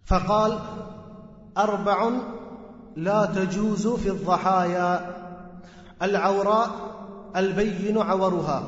[0.05, 0.59] فقال
[1.57, 2.11] أربع
[2.95, 5.15] لا تجوز في الضحايا
[6.01, 6.69] العوراء
[7.35, 8.63] البين عورها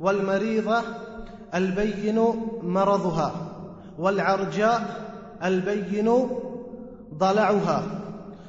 [0.00, 0.82] والمريضة
[1.54, 2.24] البين
[2.62, 3.32] مرضها
[3.98, 5.06] والعرجاء
[5.44, 6.28] البين
[7.14, 7.82] ضلعها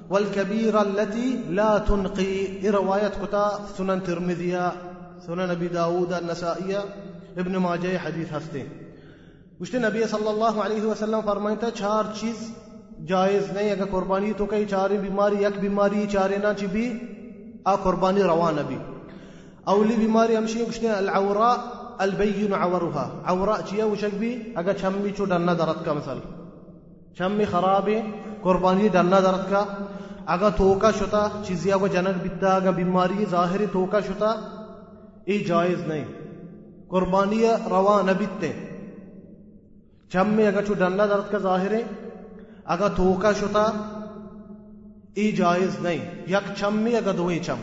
[0.09, 2.69] والكبيرة التي لا تنقي.
[2.69, 4.71] رواية كتا سنن ترمذية
[5.27, 6.85] سنن أبي داود النسائية
[7.37, 8.86] ابن ماجه حديث ہستے
[9.59, 12.35] گوشته نبی صلی الله علیه و سلم فرمایند تا چهار چیز
[13.05, 17.01] جایز نه اگر قربانی تو کای چاری بیماری یک بیماری چاری نه چی بی
[17.65, 18.77] آ قربانی روانه بی
[19.67, 21.57] اولی بیماری همشی گوشته العوراء
[21.99, 26.21] البين عورها۔ عوراء چیه وشک بی اگر چمی چو دنه درت کا مثلا
[27.17, 28.03] چمی خرابه
[28.43, 29.65] قربانی دنه درت کا۔
[30.27, 34.35] اگر توکا شتا چیزیا کو جنک بیتا اگر بیماری ظاهری توکا شتا
[35.25, 36.05] ای جایز نہیں۔
[36.89, 38.11] قربانی روا نہ
[40.15, 41.83] میں اگر چھو ڈنڈا درد کا ظاہر ہے
[42.65, 43.71] اگر تھوکا شتا
[45.15, 47.55] ای جائز نہیں۔ یک چم میں اگر دوئی چم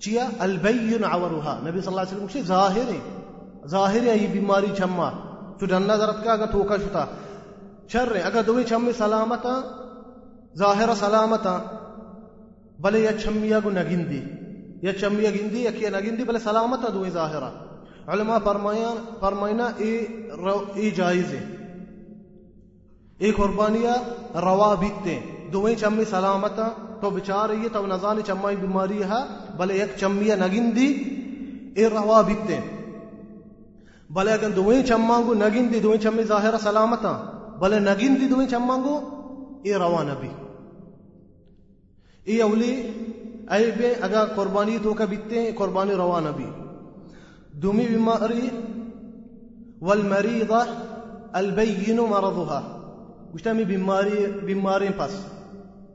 [0.00, 2.98] چیا؟ البین عورها نبی صلی اللہ علیہ وسلم کچھ ظاہر ہے۔
[3.66, 5.10] ظاہر ہے یہ بیماری چما
[5.58, 7.04] چھو ڈنڈا درد کا اگر تھوکا شتا
[7.88, 9.60] شر اگر دوئی چم میں سلامتا
[10.58, 11.58] ظاہر سلامتا
[12.78, 14.20] بلے یا چمیا کو نگندی۔
[14.82, 17.50] یا چمیا گندی یا کیا نگندی بلے سلامتا دوئی ظاہرہ
[18.06, 20.04] علماء فرمایا فرمائنا ای,
[20.74, 21.61] ای جائز ہے۔
[23.22, 23.96] ای قربانیاں
[24.38, 25.18] روا بیتے
[25.52, 26.68] دویں چمی سلامتا،
[27.00, 29.22] تو بچار یہ تو نزان چمائی بیماری ہے،
[29.56, 30.86] بلے ایک چمیا نگندی
[31.76, 32.58] ای روا بیتے
[34.10, 37.12] بلے اگر دویں چمانگو نگندی دویں چمی ظاہر سلامتا۔
[37.58, 39.00] بلے نگندی دویں چمانگو
[39.62, 40.28] ای روا نبی۔
[42.24, 42.74] ای اولی
[43.50, 46.46] ای بے، اگر قربانی تو کا بیتے قربانی روا نبی۔
[47.52, 48.48] دومی بیماری
[49.80, 50.62] والمریضة
[51.32, 52.78] البین مرضها
[53.32, 55.14] گوشتا می بیماری بیماری پس.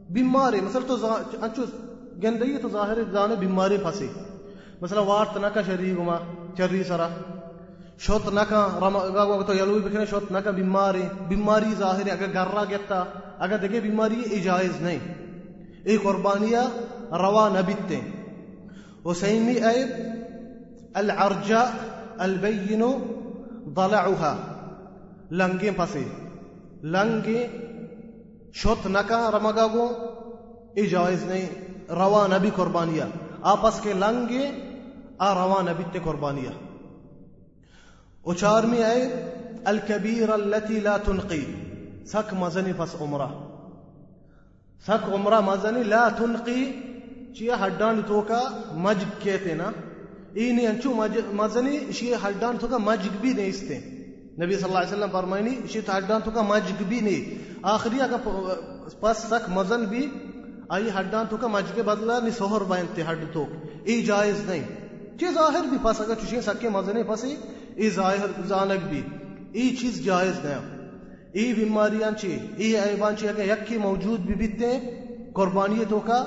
[0.10, 0.96] مثلا تو
[1.42, 1.64] آنچو
[2.24, 4.08] گندگی تو ظاہر جانے بیماری پسی.
[4.82, 6.18] مثلا وارت نکا شریک ما
[6.58, 7.08] چری سرا.
[8.00, 11.04] شوت نکا رمگا تو یلوی بکنے شوت نکا بیماری.
[11.28, 13.04] بیماری ظاہر اگر گرہ گتا
[13.40, 15.00] اگر دیکھے بیماری اجائز نہیں
[15.84, 16.64] ای قربانیہ
[17.24, 18.00] روا نبیتے
[19.06, 19.90] وسیمی ایب
[20.94, 21.70] العرجاء
[22.26, 22.82] البين
[23.76, 24.34] ضلعها
[25.32, 26.04] لنگیں پسے
[26.84, 27.48] لنگیں
[28.54, 29.94] شوت نکا رمگا گو
[30.90, 31.50] جائز نہیں،
[31.90, 33.04] روا نبی قربانیہ۔
[33.42, 34.52] آپس کے لنگے
[35.18, 36.50] آ روا نبی تے قربانیہ۔
[38.26, 39.30] اچار میں آئے،
[39.66, 41.46] الکبیر التي لا تنقی۔
[42.06, 43.28] سک مزنی پس عمرہ۔
[44.88, 46.72] سک عمرہ مزنی لا تنقی
[47.34, 49.72] چیا ہڈان تو کا مجب کہتے نا۔
[50.34, 50.94] اینی انچو
[51.32, 53.80] مزنی شی ہڈان تو کا مجگ بھی نہیں استے
[54.42, 58.18] نبی صلی اللہ علیہ وسلم فرمائنی، شی ہڈان تو کا مجگ بھی نہیں آخری اگر
[59.00, 60.08] پس سک مزن بھی،
[60.70, 63.46] آئی ہڈان تو کا مجگ بدلا نی سوہر بائنتے ہڈ تو۔
[63.84, 64.64] ای جائز نہیں
[65.20, 67.36] چی ظاہر بھی پس اگر چوشی سکے مزنی پسی،
[67.76, 69.02] ای ظاہر زانک بھی۔
[69.54, 70.56] ای چیز جائز نہیں
[71.34, 74.80] ای بیماریاں چی، ای ایبان چی اگر یکی موجود بھی بیتے،
[75.34, 76.26] قربانی تو کا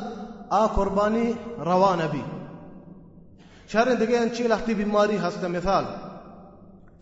[0.51, 2.23] آ قربانی روان بھی۔
[3.73, 5.85] شهر دیگه انچی لختی بیماری هست مثال۔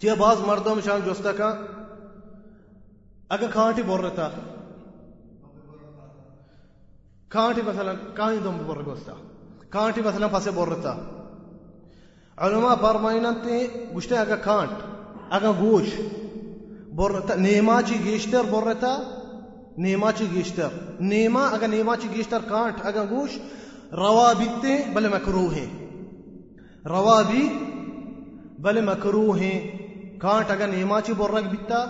[0.01, 1.45] چیه باز مردم شان جسته که
[3.29, 4.29] اگر کانٹی بور رہتا
[7.29, 9.13] کانٹی مثلا کانی دم بور گوستا
[9.71, 10.97] کانٹی مثلا پسے بور رہتا۔
[12.37, 14.71] علماء فرمائنتے گشتے اگر کانٹ
[15.31, 16.01] اگر گوش
[16.95, 18.99] بور رہتا، نیما چی گیشتر بور رہتا،
[19.79, 20.69] نیما چی گیشتر،
[21.01, 23.39] نیما اگر نیما چی گیشتر کانٹ اگر گوش
[23.93, 25.87] روا بیتے بلے مکروہ ہیں۔
[26.85, 27.59] روا بھی
[28.59, 29.78] بل مکرو ہیں۔
[30.18, 31.85] کانٹ اگر نیماچی برک بیتا،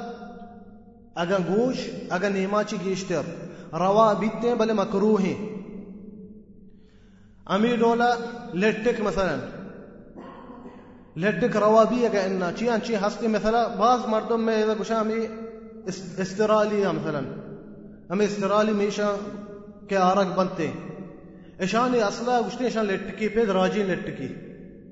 [1.15, 3.23] اگر گوش اگر نیماچی گیشتر،
[3.73, 5.37] روا بیتے بل مکرو ہیں۔
[7.47, 8.15] امی ڈولا
[8.55, 9.37] لٹک مثلا،
[11.17, 15.27] لٹک روا بھی اگر انا چی انچی ہستی مثلا، بعض مردم میں اذا گوشا ہمیں
[16.19, 17.21] استرالی مثلا،
[18.11, 19.15] ہمیں استرالی میشا
[19.89, 20.71] کے آرک بنتے۔
[21.59, 24.29] اشان اصلا گوشتے اشان لٹکی پہ دراجی لٹکی۔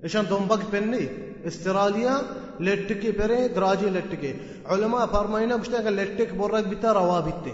[0.03, 1.07] ایشان دنبک پنی
[1.45, 2.19] استرالیا
[2.61, 4.33] لٹکی پرے دراجی لٹکی
[4.75, 7.53] علماء فرمائنا بشتے اگر لٹک برک بیتا روا بیتے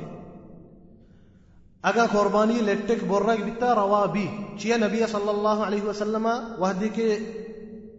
[1.85, 4.27] اگر قربانی لٹک برک بیتا روا بی
[4.59, 7.09] چیہ نبی صلی اللہ علیہ وسلم وحدی کے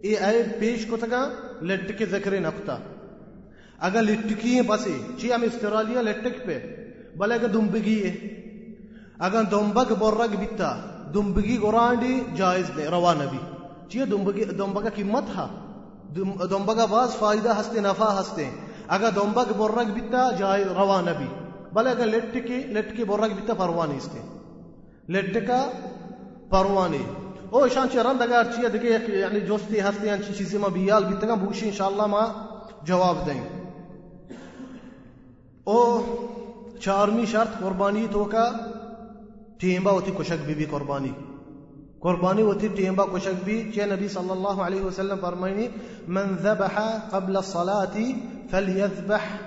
[0.02, 1.24] ای آئے پیش کو تکا
[1.62, 2.76] لٹک ذکر نکتا
[3.88, 6.58] اگر لٹکی پسی چیہ ہم استرالیا لٹک پہ
[7.16, 8.14] بلے اگر دنبگی ہے
[9.20, 10.74] اگر دنبک برک بیتا
[11.14, 13.38] دنبگی گرانڈی جائز دے روا نبی
[13.88, 15.46] چیه دنبگا قیمت ها
[16.50, 18.50] دنبگا باز فائدہ ہستے، نفع ہستے۔
[18.88, 21.26] اگر دنبگ برک بیتا جائے روا نبی۔
[21.72, 24.20] بلے اگر لٹ کی لٹ کی برک بیتا پروانی اس کے
[25.12, 25.70] لٹ کا
[26.48, 27.02] پروانی
[27.50, 31.04] او شان چی رند اگر چیه دیگه یعنی جستی یعنی هستی انچی چیزی ما بیال
[31.04, 32.24] بیتا بیتگم بوشی انشاءالله ما
[32.82, 33.40] جواب دیں۔
[35.64, 36.00] او
[36.80, 38.50] چارمی شرط قربانی تو کا
[39.58, 41.12] ٹیمبا ہوتی کشک بی بی قربانی۔
[42.04, 45.70] قرباني وتبتي إن باكو شك بي جاء النبي صلى الله عليه وسلم فرميني
[46.08, 46.78] من ذبح
[47.12, 47.96] قبل الصلاة
[48.48, 49.40] فليذبح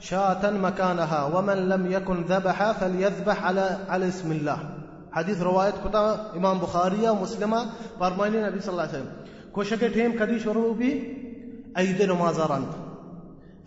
[0.00, 4.58] شاة مكانها ومن لم يكن ذبح فليذبح على على اسم الله
[5.12, 7.66] حديث رواية كتا إمام بخاري ومسلمة
[8.00, 9.12] فرميني النبي صلى الله عليه وسلم
[9.52, 10.90] کوشک تيم كدي شروع بي
[11.78, 12.66] أيد نمازا رن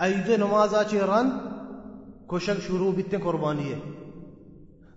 [0.01, 1.27] أيد نمازا چه رن
[2.27, 3.77] کوشک شروع بیتن قربانية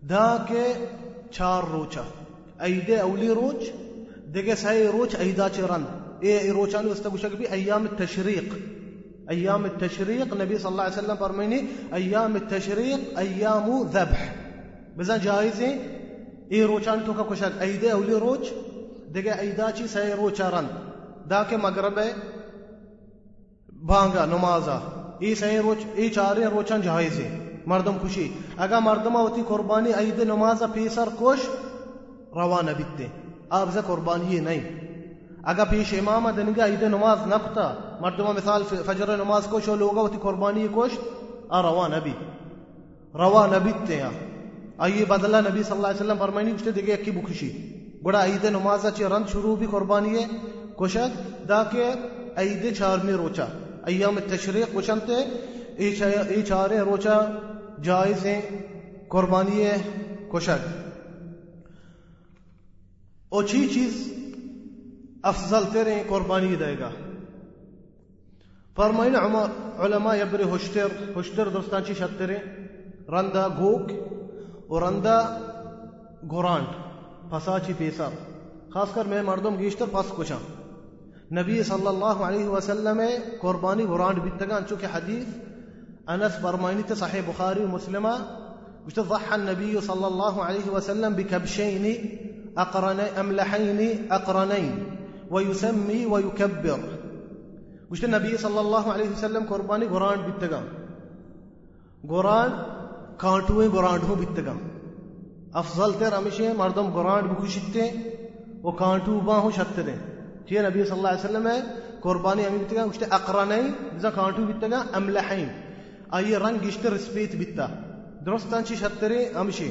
[0.09, 0.65] دا که
[1.31, 2.26] چار روچه
[2.63, 3.71] أيدي أولي روج؟
[4.35, 5.85] دقس هاي روج أيداتي رن
[6.23, 8.59] إيه،, إيه روج أنا استقوشك بي أيام التشريق.
[9.31, 11.65] أيام التشريق النبي صلى الله عليه وسلم برميني
[11.95, 14.35] أيام التشريق أيام ذبح.
[14.97, 15.77] بزن جايزي
[16.53, 18.49] إيه روج أنا توكا كشك أيدي أولي روج؟
[19.11, 20.67] دقا أيداتي ساي روج رن
[21.31, 22.13] ذاك مغربي
[23.73, 24.83] بانغا نمازا.
[25.23, 30.63] إيه ساي روج؟ إيه چاري روچان جايزي مردم خوشي أگا مردم اوتی قربانی عید نماز
[30.75, 31.39] پیسر کش
[32.37, 33.07] روانہ بیتے۔
[33.51, 34.61] آپ سے قربانی نہیں۔
[35.45, 40.67] اگا پیش امام دنگا عید نماز نکتا مردم مثال فجر نماز کوش لوگا ہوتی قربانی
[40.71, 40.99] کوش،
[41.49, 42.13] آ روانہ بھی
[43.15, 44.11] روانہ بیتے ہیں۔
[44.79, 47.51] آئیے بدلہ نبی صلی اللہ علیہ وسلم فرمائنی کچھ دیگه یکی بکشی
[48.05, 50.25] گوڑا عید نمازا چی رند شروع بھی قربانی ہے۔
[50.77, 51.85] کشک دا کہ
[52.37, 53.45] عید چارمی روچا۔
[53.87, 55.15] ایام تشریق کشنتے
[55.77, 57.21] ای چارے روچا
[57.83, 58.43] جائز ہیں،
[59.09, 59.79] قربانی ہے
[60.33, 60.86] کشک
[63.29, 64.13] اوچھی چیز
[65.23, 66.91] افضل تیرے قربانی دے گا۔
[68.77, 70.87] فرمائن علماء یبر ہشتر
[71.17, 72.37] ہشتر دوستان چی شترے
[73.09, 73.91] رندہ گوک
[74.71, 75.19] ورندا
[76.31, 76.69] گورانٹ
[77.31, 78.09] پساچی پیسا
[78.75, 80.39] خاص کر میں مردم گیشتر پس کچھا
[81.33, 83.01] نبی صلی اللہ علیہ وسلم
[83.41, 85.27] قربانی گورانٹ بیتگان چونکہ حدیث
[86.07, 88.17] انس فرمائنی تے صحیح بخاری و مسلمہ۔
[88.87, 91.87] وشت ضحى النبي صلى الله عليه وسلم بكبشين
[92.59, 94.75] أقرني أملحين أقرنين
[95.31, 96.81] ويسمي ويكبر.
[97.91, 100.51] وش النبي صلى الله عليه وسلم قرباني قرآن گورانڈ
[102.09, 102.51] قرآن
[103.69, 104.55] گوران قران هو بیتگا
[105.61, 107.91] أفضل تر ہمیشہ مردم قرآن بخوشتے
[108.63, 109.97] و کانٹو باہوں شتے دیں
[110.47, 111.49] ٹھیک نبی صلی اللہ وسلم
[112.01, 113.61] قرباني امي ہمیں وش گوشت إذا
[113.97, 114.43] بزا کانٹو
[114.97, 115.49] أملحين.
[115.49, 117.67] أي آئیے رنگ گشتر رسپیت بیتا
[118.27, 119.65] درستان چی شتری ہمیشہ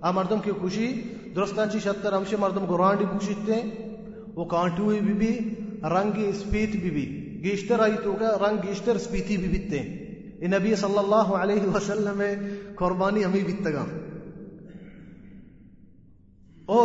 [0.00, 0.88] آ مردم کی خوشی
[1.36, 3.60] درستان چی شتر، ہمیشہ مردم کو گرانڈ بکشتے
[4.34, 5.32] وہ کانٹویں بھی بھی
[5.90, 7.06] رنگ سپیت بھی بھی
[7.44, 12.22] گیشتر آئی تو کا رنگ گیشتر سپیتی بھی بیتے ہیں نبی صلی اللہ علیہ وسلم
[12.76, 13.84] قربانی ہمیں بیتگا
[16.68, 16.80] او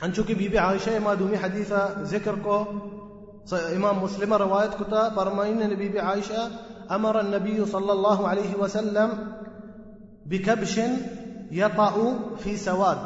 [0.00, 2.56] انچو کی بی بی عائشہ مادومی حدیثہ ذکر کو،
[3.52, 6.48] امام مسلم روایت کتا، فرمائن نبی بی عائشہ،
[6.88, 9.14] امر النبی صلی اللہ علیہ وسلم
[10.28, 10.80] بكبش
[11.52, 11.94] يطأ
[12.42, 12.98] في سواد،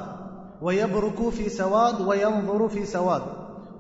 [0.63, 3.23] ويبرك في سواد، وينظر في سواد.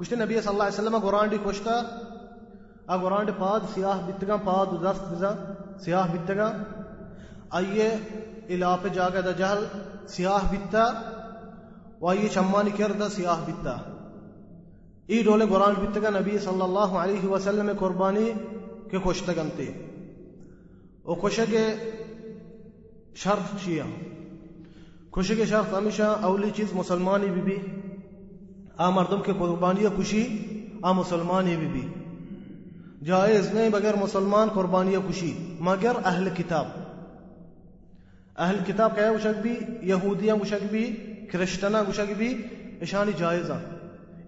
[0.00, 1.80] وشت النبي صلى الله عليه وسلم قرآن دي كشتا
[2.86, 5.30] اگرانڈ پاد سیاہ بتگا پاد دست بزا
[5.84, 6.50] سیاہ بتگا
[7.50, 7.88] آئیے
[8.48, 9.64] الاپ جاگا دا جہل،
[10.08, 10.84] سیاہ بتا
[12.00, 13.76] و آئیے چمانی کردا سیاہ بتا
[15.06, 18.32] ای ڈولے گرانڈ بتگا نبی صلی اللہ علیہ وسلم قربانی
[18.90, 19.70] کے خوشتگنتے
[21.02, 21.54] او خوشگ
[23.14, 23.84] شرط چیا
[25.10, 27.58] خوشگ شرط ہمیشہ اولی چیز مسلمانی بھی بھی
[28.76, 30.28] آ مردم کے قربانی خوشی،
[30.82, 31.82] آ مسلمانی بھی بھی
[33.04, 36.66] جائز نہیں بغیر مسلمان قربانی خوشی، مگر اہل کتاب.
[38.36, 40.84] اہل کتاب کہے وشک بھی یہودیاں وشک بھی
[41.32, 42.34] کرشتنا وشک بھی
[42.80, 43.58] اشانی جائزہ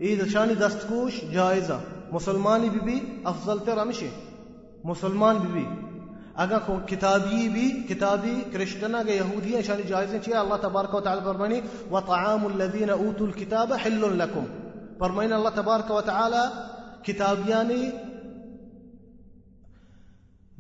[0.01, 4.05] عید اشانی دستکوش جائزہ مسلمانی بھی بھی افضل تر ہمیشہ
[4.85, 5.64] مسلمان بھی بھی
[6.35, 11.61] اگر کتابی بھی کتابی کرشتنا کے یہودیاں اشانی جائزیں چاہیے اللہ تبارک و تعالی فرمانی
[11.90, 14.44] وطعام الذین اوتوا الكتاب حل لکم.
[14.98, 16.44] فرمائن اللہ تبارک و تعالی
[17.02, 17.90] کتابیانی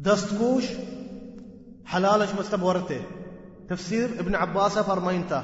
[0.04, 0.70] دستگوش
[1.94, 3.00] حلالش مستبورته
[3.68, 5.42] تفسير ابن عباس فرماینتا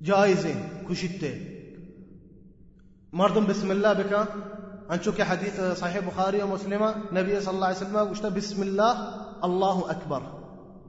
[0.00, 0.54] جائزه
[0.88, 1.32] كشته
[3.12, 4.28] مردم بسم الله بك
[4.92, 8.96] نشوف حديث صحيح بخاري ومسلمة نبي صلى الله عليه وسلم گوشته بسم الله
[9.44, 10.22] الله أكبر.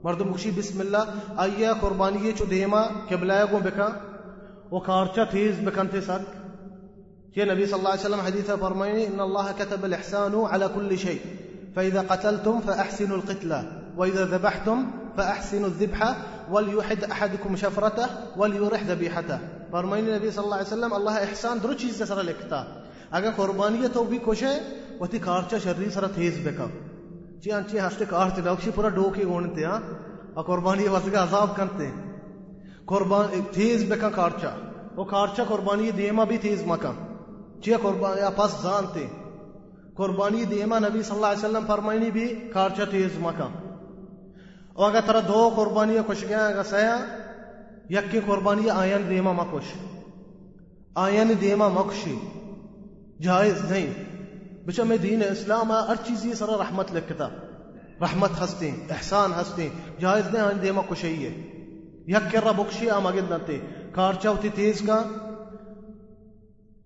[0.04, 1.06] مردم بخشي بسم الله
[1.42, 3.88] أي قربانية شو دیما قبلای گو بکا
[4.72, 6.20] و کارچا تیز بکن تی سک
[7.36, 11.20] يا نبي صلى الله عليه وسلم حديث فرميني إن الله كتب الإحسان على كل شيء
[11.76, 14.86] فإذا قتلتم فأحسنوا القتلة وإذا ذبحتم
[15.16, 16.16] فأحسنوا الذبحة
[16.50, 19.38] وليحد أحدكم شفرته وليرح ذبيحته.
[19.72, 22.83] فرميني النبي صلى الله عليه وسلم الله إحسان درجي چيز سر الكتاب
[23.16, 24.54] اگر قربانی تو بھی کوشے
[25.00, 26.66] وتی کارچا شرری سرا تیز بکا۔
[27.42, 29.80] چی ہاں، انچی ہستے کارچ ڈوکشی پورا ڈوکی گونتے ہاں
[30.34, 31.90] اور قربانی واسگا عذاب کرتے۔
[32.86, 34.50] قربان، تیز بکا کارچا
[34.96, 36.92] وہ کارچا قربانی دیما بھی تیز مکا۔
[37.62, 39.06] چی ہاں، قربانی پس زانتے
[39.94, 43.48] قربانی دیما نبی صلی اللہ علیہ وسلم فرمائنی بھی کارچا تیز مکا۔
[44.74, 46.96] اور اگر ترا دو قربانی کش گیا اگر سیا
[47.88, 49.72] یک کی قربانی آین دیما مکش
[50.94, 52.16] آین دیما مکشی
[53.22, 53.92] جائز نہیں۔
[54.66, 57.28] بچہ میں دین اسلام ہر چیز یہ سارا رحمت لکھتا
[58.00, 59.68] رحمت ہستے، احسان ہستے۔
[60.00, 61.32] جائز نہیں آئین دیما کشی ہے
[62.06, 63.58] یک کر رہا بکشی آم آگے نتے
[63.92, 65.02] کارچا تیز کا۔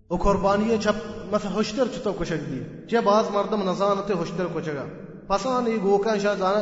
[0.09, 0.99] او قربانی چپ
[1.31, 2.61] مثلا ہوشتر چتو کشک دی
[2.91, 4.85] چه باز مردم نزان تے ہوشتر کشگا
[5.27, 6.61] پسان ای گوکا شاہ زانا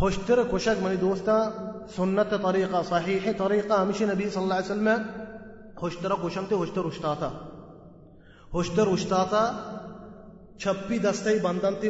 [0.00, 1.36] ہوشتر کشک منی دوستا
[1.96, 4.88] سنت طریقہ، صحیح طریقہ۔ ہمیشہ نبی صلی اللہ علیہ وسلم
[5.82, 7.28] ہوشتر کشن تے ہوشتر اشتاتا
[8.56, 9.40] ہوشتر اشتاتا
[10.58, 11.88] چھپی دستے بندن تی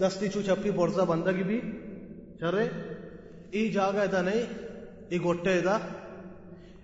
[0.00, 1.60] دستی چو چھپی برزا بندگی بھی۔
[2.40, 2.68] چرے؟
[3.50, 4.42] ای جاگا ادا نہیں،
[5.08, 5.78] ای گوٹے ادا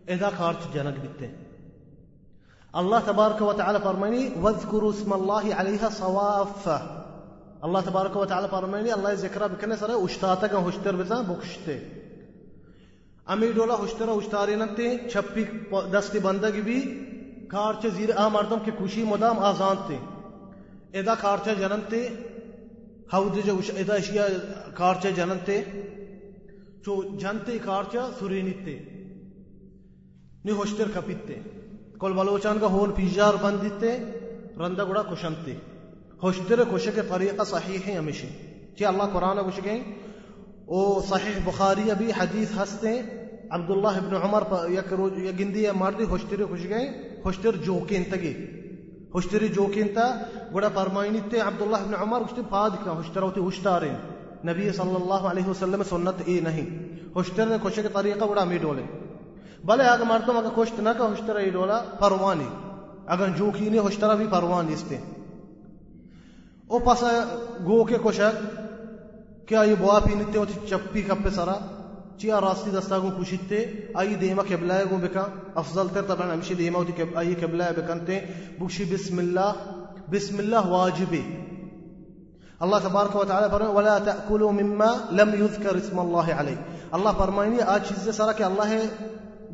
[0.08, 1.26] ادا کارچ جنک بیتے۔
[2.72, 6.78] اللہ تبارک و تعالی فرمانی وذکروا اسم اللہ علیہ صوافہ
[7.60, 11.78] اللہ تبارک و تعالی فرمانی اللہ ذکر بکنے سر اشتاتا کا ہوشتر بزا بکشتے
[13.26, 15.44] امی ڈولا ہوشتر اشتاری نتے چھپی
[15.92, 16.80] دستی بندگی بھی
[17.52, 19.96] کارچ زیر آ مردم کے خوشی مدام آزان تے۔
[20.98, 22.08] ادا کارچ جننتے
[23.12, 24.26] ہود جو ادا اشیا
[24.74, 25.62] کارچ جننتے
[26.84, 28.78] چو جنتے کارچ سورینیتے
[30.44, 31.34] نی ہوشتر کپیتے
[32.00, 33.90] کل بلوچان کا ہون پیجار بندیتے
[34.58, 35.54] رندہ گڑا کشنتے
[36.22, 38.26] ہوشتر کشک طریقہ صحیح ہے ہمیشہ۔
[38.78, 39.78] چی اللہ قرآن کشکیں
[40.66, 43.00] او صحیح بخاری ابھی حدیث ہستے۔
[43.50, 48.32] عبداللہ ابن عمر یک روز یا گندی یا مردی ہوشتر کشکیں ہوشتر جوکین تگی
[49.14, 50.06] ہوشتر جوکین تا
[50.54, 53.84] گڑا فرمائنی تے عمر ہوشتر پاد کا ہوشتر
[54.44, 56.70] نبی صلی اللہ علیہ وسلم سنت ای نہیں
[57.14, 58.82] ہوشتر کشک طریقہ گڑا می ڈولے
[59.64, 62.48] بلے اگر مردم اگر خوشت نہ کا ہوشترا ای ڈولا پروانی
[63.06, 64.96] اگر جو کی نہیں ہوشترا بھی پروانی استے
[66.70, 67.08] او پاسا
[67.66, 68.42] گو کے کوشک
[69.48, 71.54] کیا یہ بوا پینتے ہوتی چپی کپے سرا
[72.18, 76.78] چیا راستی دستاگون دستاگو تے آئی دیما کبلائے گون بکا؟ افضل تر طبعا ہمیشہ دیما
[76.78, 78.20] وتی کب کبلائے بکن تے
[78.60, 79.52] بکشی بسم اللہ
[80.10, 81.20] بسم اللہ واجبی۔
[82.60, 86.60] اللہ تبارک و تعالی فرمائے ولا تأكلوا مما لم يذكر اسم الله عليه۔
[86.92, 88.78] الله فرماني آج چیز سارا سرك الله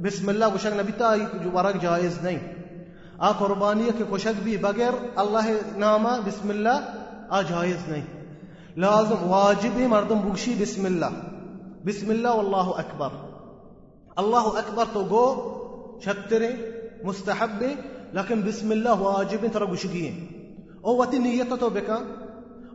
[0.03, 2.39] بسم اللہ کوشک نبی تا آئی جو ورق جائز نہیں۔
[3.19, 6.81] آ قربانیہ کے کوشک بھی بغیر اللہ نامہ بسم اللہ
[7.29, 8.05] آ جائز نہیں۔
[8.77, 11.28] لازم واجب مردم بکشی بسم اللہ۔
[11.89, 13.13] بسم الله والله أكبر.
[14.19, 15.25] الله أكبر go
[16.05, 16.51] شتري
[17.05, 17.77] مستحبي
[18.15, 20.15] لكن بسم الله واجب ترى قشقيين
[20.85, 21.91] هو نيته توبك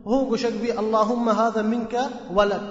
[0.06, 1.94] هو قشق بي اللهم هذا منك
[2.36, 2.70] ولك.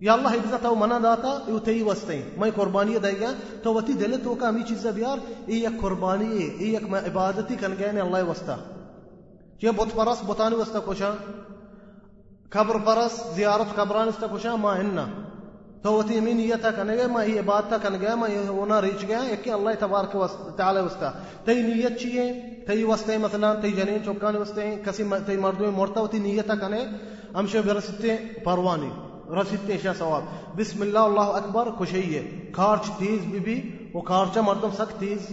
[0.00, 2.24] يا الله إذا تو منا داتا يوتي وستين.
[2.38, 3.30] ما قربانية دايا
[3.64, 5.18] تو وتي دلت وكا مي چيز بيار
[5.48, 8.56] إيا قربانية إيا ما عبادتي كان جاني الله وستا
[9.62, 11.14] يا بوت پرست بوتاني وستا كوشا؟
[12.50, 15.06] قبر پرس زیارت قبران واسطہ کوشا ما ہننا
[15.82, 19.20] تو وتی می نیتا کن گئے میں ہی عبادت کن گئے میں ہونا ریچ گیا
[19.42, 20.26] کہ اللہ تبارک و
[20.56, 21.12] تعالی واسطہ
[21.44, 22.32] تی نیت چیے
[22.66, 26.84] تی واسطے مثلا تی جنین چوکان واسطے کسی تی مردوں مرتا وتی نیتا کنے
[27.34, 28.90] ہمشے برستے پروانی
[29.42, 30.22] رسیدتے شاہ ثواب۔
[30.56, 35.32] بسم اللہ اللہ اکبر، خوشی ہے۔ کارچ تیز بھی بھی، وہ کارچا مردم سخت تیز۔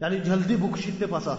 [0.00, 1.34] یعنی جلدی بکشیتے پسا۔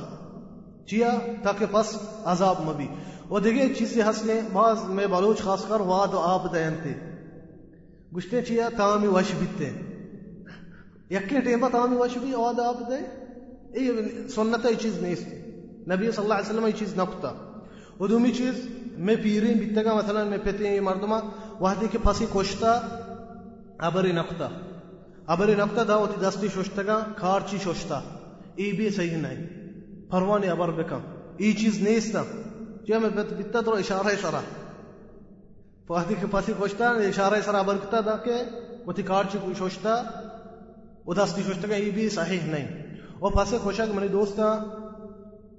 [0.85, 1.11] چیا،
[1.43, 2.87] تاکہ پس عذاب مبی۔
[3.29, 6.93] وہ دیکھے چیز سے ہنسنے، بعض میں بلوچ خاص کر واد و آپ دینتے
[8.17, 9.71] گشتے چیا تامی وش بیتے۔
[11.09, 13.25] یکی ٹیمہ تامی وش بھی واد آپ دے۔
[13.79, 13.91] یہ
[14.27, 15.15] سنت یہ چیز نہیں
[15.95, 17.33] نبی صلی اللہ علیہ وسلم یہ چیز نکتا
[17.99, 18.67] وہ دومی چیز،
[18.97, 21.15] میں پیرین بیتے گا، مثلا میں پیتے ہیں یہ مردمہ
[21.59, 22.79] وحدی کے پھسی کوشتا
[23.77, 24.49] ابری نقطہ۔
[25.27, 28.01] ابری نقطہ دا ہوتی دستی شوشتگا کارچی شوشتا۔
[28.55, 29.47] ای بھی صحیح نہیں۔
[30.09, 30.99] پروانی ابر بکم۔
[31.37, 32.23] ای چیز نیستا
[32.87, 34.39] جو میں بیتا تو اشارہ۔ سرا
[35.89, 38.33] وحدی کے پھسی کوشتا، اشارہ سرا ابر کتا دا کہ
[38.87, 40.03] ہوتی کارچی شوشتا
[41.05, 42.67] وہ دستی شوشتگا ای بھی صحیح نہیں۔
[43.19, 44.63] وہ پھسے کوشا کہ منی دوستا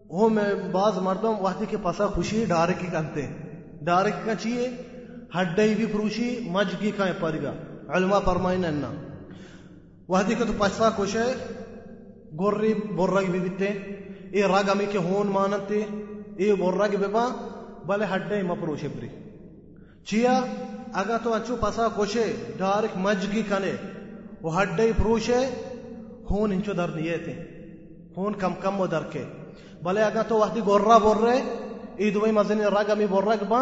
[0.08, 3.26] وہ میں بعض مردم وحدی کے پھسا خوشی ڈارے ڈارکی کنتے
[3.82, 4.68] ڈارکی کا چیئے؟
[5.36, 7.52] ہڈئی بھی پروشی مج کی کائیں پرگا
[7.88, 8.90] علما فرمائن انا
[10.08, 11.32] وحدی کو تو پچھتا کچھ ہے،
[12.38, 13.66] گوری بورگ بھی بیتے۔
[14.32, 15.82] اے رگ امی کے ہون مانتے۔
[16.38, 17.26] اے بورگ ببا
[17.86, 19.08] بلے ہڈئی مپروشے پری
[20.06, 20.40] چیا
[21.00, 23.72] اگا تو اچھو پسا کچھ ہے ڈارک مج کی کنے
[24.42, 25.44] وہ ہڈئی پروشے
[26.30, 27.32] ہون انچو در نیے تھے
[28.16, 29.24] ہون کم کم وہ در کے
[29.82, 31.40] بلے اگا تو وحدی گورا بور رہے
[31.96, 33.60] ای دوی مزنی رگ امی برگ با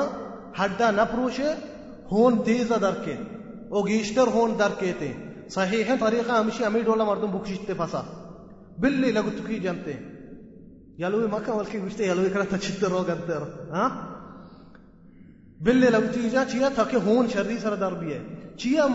[0.55, 1.57] حدا نپروشه
[2.11, 3.19] هون تیزا درکه
[3.71, 5.13] او گیشتر هون درکه
[5.51, 8.03] صحیح طریقہ ہمشی امی ڈولا مردم بکشتے پسا
[8.79, 9.93] بلی لگو تکی جنتے
[10.99, 13.89] یلوی مکہ ولکی گوشتے یلوی کرتا چتر رو گنتے رو ہاں
[15.61, 18.19] بلی لگو تیجا چیا تاکہ ہون شری سر در بیئے
[18.57, 18.87] چیا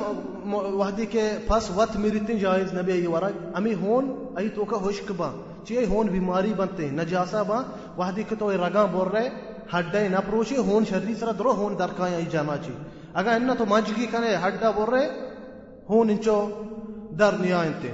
[0.51, 5.11] وحدی کے پس وقت میری جائز نبی ای ورگ امی ہون ای تو کا حشک
[5.11, 5.31] با.
[5.63, 7.61] چیا ہون بیماری بنتے نجاسا با.
[7.97, 9.29] وحدی کے تو رگاں بور رہے
[9.73, 11.51] ہڈے نہ پروشی ہون شری سر درو.
[11.51, 12.73] ہون درکایا ای جانا چی
[13.13, 15.07] اگر انہ تو مجگی کنے ہڈا بور رہے
[15.89, 16.37] هون انچو
[17.19, 17.91] در نیاینتے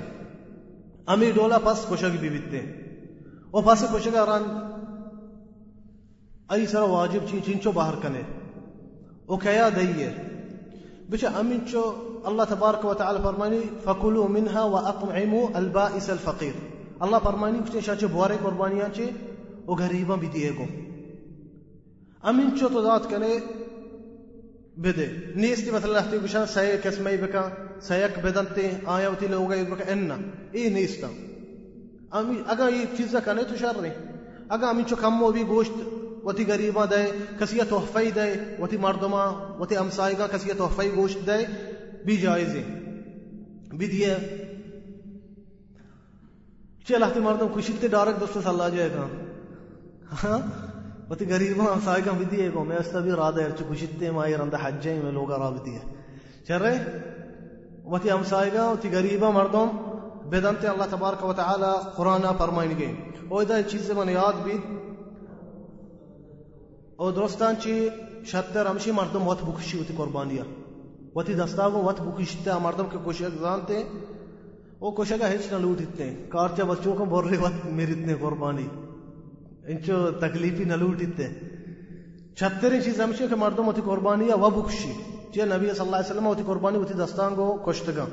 [1.07, 2.61] امی ڈولا پس کشگ بھی بیتے
[3.55, 4.43] أو فاسق و شگاران
[6.49, 8.23] ئەی سەر واجب چین چینچۆ باهرکەنێ
[9.31, 10.11] ئۆکەیا دەیێ
[11.11, 11.83] بچە ئەمین چۆ
[12.29, 16.55] الله تبارك وتعالى فرماني فكلوا منها وأطعموا البائس الفقير
[17.03, 19.07] الله فرماني كتن شاچه بواري قربانيان چه
[19.67, 20.67] و غريبا بديگو
[22.29, 23.33] امين چو تو ذات کنے؟
[24.77, 25.09] بده.
[25.35, 30.11] نيستي مثلا تي گشان سايك اسمي بكا سايك بدنتي آيوتي لوگا يبكا ان
[30.55, 31.09] اي نيستا
[32.47, 33.93] اگا یہ چیزا کنے تو شر نہیں۔
[34.49, 35.71] اگا امی چو کمو بھی گوشت،
[36.23, 39.25] وتی غریبا دے کسی تحفی دے، وتی مردما
[39.59, 41.45] وتی امسائگا کسی تحفی گوشت دے،
[42.05, 42.63] بھی جائز ہے۔
[43.77, 44.15] بھی دیے۔
[46.87, 49.07] چل احتی مردم کشیتے ڈارک دوست صلی جائے گا۔
[50.23, 50.39] ہاں؟
[51.09, 54.99] وتی غریبا سایگا بدیے گو میں اس تا استبی راد ارچ کشتے ما يرند حجين
[55.03, 55.79] میں لوگا را بدیے
[56.47, 56.77] چرے
[57.85, 59.84] وتی ام سایگا وتی غریبا مردم
[60.31, 62.91] بدنت اللہ تبارک و تعالی قرآن فرمائیں گے
[63.29, 64.57] او دا چیز من یاد بھی
[66.97, 67.73] او درستان چی
[68.25, 70.43] شتر ہمشی مردم وقت بکشی وتی قربانیا
[71.15, 73.83] وتی دستاگو وقت بکشتے مردم کے کوشش جانتے
[74.79, 78.67] او کوشگا ہچ نہ لوٹتے کارچا بچوں کو بور رہے وقت میری اتنے قربانی
[79.65, 81.27] انچو تکلیفی نہ لوٹ نلوٹیتے
[82.35, 84.91] چھترین چیز ہمشہ کہ مردم ہوتی قربانی و بکشی
[85.33, 88.05] چیئے نبی صلی اللہ علیہ وسلم ہوتی قربانی ہوتی دستان کو کشتگا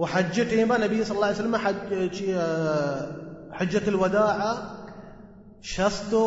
[0.00, 1.56] وحجتهما النبي آه، صلى الله عليه وسلم
[3.58, 4.38] حجة الوداع
[5.60, 6.24] شستو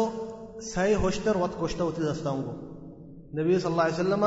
[0.60, 2.54] ساي هشتر واتكوشتو تدستانغو
[3.34, 4.24] النبي صلى الله عليه وسلم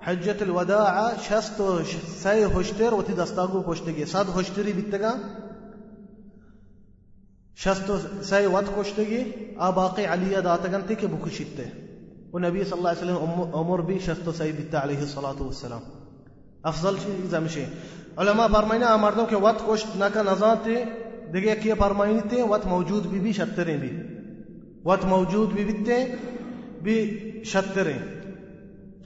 [0.00, 1.82] حجة الوداع شستو
[2.22, 5.12] ساي هشتر وتدستانغو كوشتي صاد هشتري بيتغا
[7.54, 9.20] شستو ساي واتكوشتغي
[9.58, 11.66] أباقي عليا داتغان تي كي بوكشيتي
[12.32, 13.18] والنبي صلى الله عليه وسلم
[13.54, 15.80] أمر بي شستو ساي بيتا عليه الصلاة والسلام.
[16.62, 17.64] افضل شيء زمشي
[18.16, 20.84] علماء فرمائنا مردوں کے وقت کشت نہ کا نظام تھے
[21.32, 23.90] دیکھے کیا فرمائنی تھے وقت موجود بھی بھی شتریں بھی۔
[24.84, 25.98] وقت موجود بھی بھی تھے
[26.82, 26.96] بھی
[27.44, 27.98] شتریں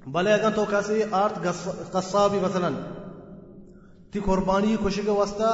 [0.07, 1.39] بلے اگر تو کسی آرت
[1.93, 2.69] قصابی مثلا،
[4.11, 5.51] تی قربانی کشی کے واسطہ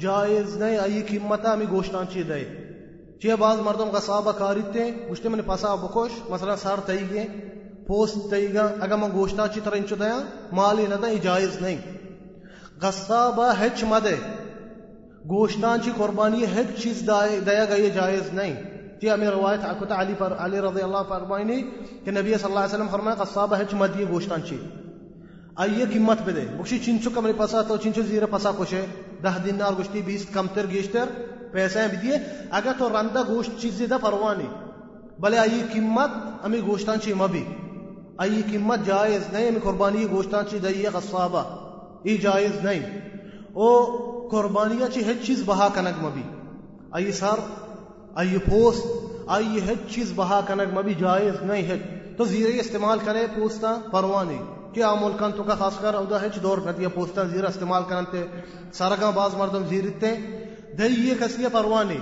[0.00, 2.44] جائز نہیں آئی قیمتا ہمیں گوشتان چی دے۔
[3.22, 7.26] چیئے بعض مردم غصابہ کاریتے گوشتے میں نے پاسا بکوش، مثلا سار تئی گئے۔
[7.86, 10.20] پوست تئی گا اگر میں گوشتان چی طرح انچو دیا
[10.52, 11.76] مالی نہ دا جائز نہیں۔
[12.82, 14.16] غصابہ ہچ مدے۔
[15.28, 17.10] گوشتان چی قربانی ہچ چیز
[17.46, 18.54] دیا گا یہ جائز نہیں۔
[19.00, 21.62] چیئے ہمیں روایت عکتا علی, پر علی رضی اللہ فرمائنی
[22.04, 24.58] کہ نبی صلی اللہ علیہ وسلم فرمایا غصابہ ہچ مدی گوشتان چی۔
[25.56, 28.86] آئیے قیمت بدے۔ بخشی چنچو کمری پسا تو چنچو زیر پسا کشے۔
[29.22, 31.04] دہ دینار گوشتی بیس کمتر گیشتر
[31.52, 32.18] پیسے ہیں بدیے۔
[32.50, 34.48] اگر تو رندہ گوشت چیزی دا پروانی۔
[35.18, 36.10] بلے آئی قیمت
[36.42, 37.44] امی گوشتان چی مبی۔
[38.18, 41.42] آئی قیمت جائز نہیں امی قربانی گوشتان چی دئیے غصابہ
[42.02, 42.80] ای جائز نہیں۔
[43.52, 43.68] او
[44.28, 46.22] قربانیہ چی ہیچ چیز بہا کنگ مبی۔
[46.90, 47.40] آئی سر،
[48.14, 48.86] آئی پوست
[49.26, 51.78] آئی ہیچ چیز بہا کنگ مبی، جائز نہیں ہے
[52.16, 54.38] تو زیرے استعمال کرے پوستا پروانی۔
[54.72, 58.24] کیا ملکان تو کا خاص کر اودا ہے دور ندیا پوستا زیرہ استعمال کرنتے۔
[58.72, 60.14] سارگاں باز مردم زیرتے۔
[60.78, 61.98] دئیے کسیے پروانی۔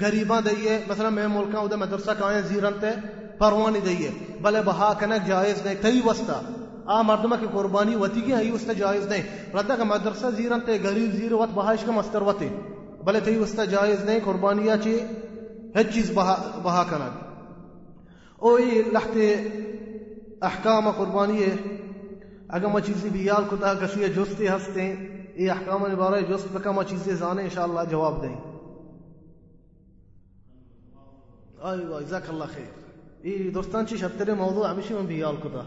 [0.00, 2.90] غریباں دئیے مثلا میں ملکاں اودا مدرسہ کائیں زیرنتے۔
[3.38, 4.10] پروانی دئیے
[4.42, 6.40] بلے بہا کنک جائز نہیں، تئی وستا
[6.84, 9.22] آ مردمہ کی قربانی وتی کی ہے وستا جائز نہیں۔
[9.54, 12.48] ردا کا مدرسہ زیرنتے غریب زیر وت بہاش کا مستر وتے
[13.04, 15.00] بلے تئی وستا جائز نہیں، قربانیاں چی
[15.74, 17.24] ہر چیز بہا بہا کنک
[18.36, 19.34] اوئی لحتے
[20.42, 21.56] احکام قربانی ہے۔
[22.48, 24.94] اگر ما چیزی بیال کتا کسی جستی ہستے
[25.34, 28.36] یہ احکام بارے جست بکا ما چیزی زانے، انشاءاللہ جواب دیں۔
[31.62, 32.87] آئیوہ جزاک اللہ خیر۔
[33.24, 33.52] إيه
[33.86, 35.62] چی شابتري موضوع مشي من بيالكو ده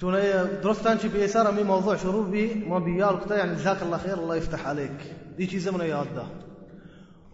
[0.00, 4.18] تولي درستانشي چی بیسار مي موضوع شروع بی ما بیال ده يعني جزاك الله خير
[4.18, 6.24] الله يفتح عليك دي چیز من یاد ده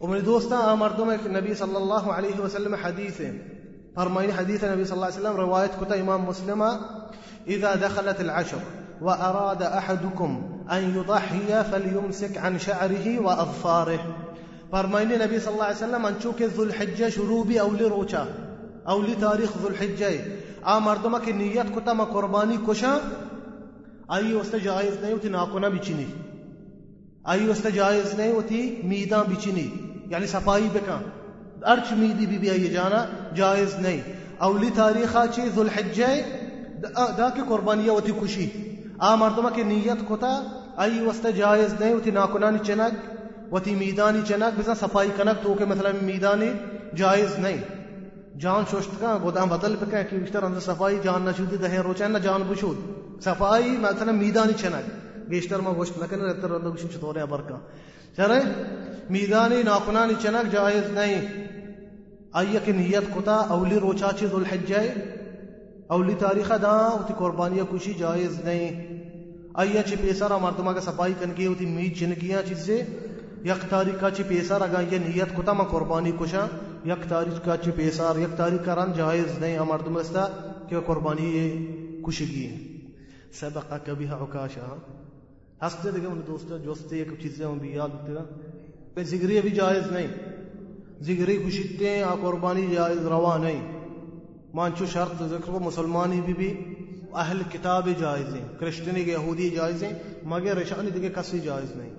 [0.00, 3.22] ومن دوستان مردمك النبي صلى الله عليه وسلم حدیث
[3.96, 6.80] فرمين حديث النبي صلى الله عليه وسلم رواية كتا إمام مسلمة
[7.46, 8.58] إذا دخلت العشر
[9.00, 14.16] وأراد أحدكم أن يضحي فليمسك عن شعره وأظفاره
[14.73, 18.25] فرمائنی نبی صلی اللہ علیہ وسلم انچو کے ذوالحجہ شروع بھی اولی روچا
[18.93, 20.07] اولی تاریخ ذوالحجہ
[20.64, 22.97] آ مردمہ کی نیت کتا ما قربانی کشا
[24.16, 26.05] آئی وسط جائز نہیں ہوتی ناکونا بچنی
[27.35, 29.68] آئی وسط جائز نہیں ہوتی میداں بچنی
[30.11, 30.99] یعنی صفائی بکا.
[31.73, 33.05] ارچ میدی بی بی آئی جانا
[33.37, 34.01] جائز نہیں
[34.39, 36.12] اولی تاریخہ چی ذوالحجہ
[37.18, 38.51] دا کی قربانیہ ہوتی کشی
[38.99, 40.35] آ مردمہ کی نیت کتا
[40.77, 43.11] آئی وسط جائز نہیں ہوتی ناکنانی چنک
[43.53, 46.50] وتی میدانی چنک بزن، صفائی کنک تو کہ مطلب مثلا میدانی
[46.96, 47.59] جائز نہیں۔
[48.38, 52.18] جان شوشت کا گودام بدل پکا کہ بیشتر اندر صفائی، جان نشودی دہے روچن، نہ
[52.18, 52.78] جان بشود
[53.24, 54.84] صفائی مثلا میدانی چنک۔
[55.28, 57.59] بیشتر ما گوشت نہ کرے رتر اندر گوشت چطور برکا
[58.16, 58.40] چرے
[59.11, 61.20] میدانی ناکنانی چنک جائز نہیں۔
[62.32, 64.80] آئیے کہ نیت کتا، اولی روچا چی ذو الحجہ
[65.86, 68.68] اولی تاریخ دا ہوتی قربانیہ کشی جائز نہیں۔
[69.55, 72.82] آئیے چی پیسارا مردمہ کا صفائی کنگی ہوتی میت چنگیاں چیزیں۔
[73.45, 76.47] یک تاریخ چی پیسار اگا یہ نیت کتا ما قربانی کشا؟
[76.84, 80.26] یک تاریخ کا چی پیسار یک تاریخ کا رن جائز نہیں مردم استا
[80.68, 81.66] کہ قربانی یہ
[82.03, 82.59] کشگی ہے
[83.32, 84.76] سبقا کبھی ہاں، عکاشا
[85.66, 88.24] ہستے ہاں۔ دیکھے ان دوستوں جوستے، ایک چیزیں ہوں بھی یاد ہوتے گا
[89.03, 90.07] زگری ابھی جائز نہیں۔
[91.01, 93.78] زگری کشتے ہیں ہاں، قربانی جائز، روا نہیں۔
[94.55, 96.74] مانچو شرط ذکر کو مسلمانی بھی بھی
[97.14, 101.90] اہل کتاب جائز ہیں۔ کرسچنی کے یہودی جائز ہیں، مگر رشانی دیکھے کسی جائز نہیں۔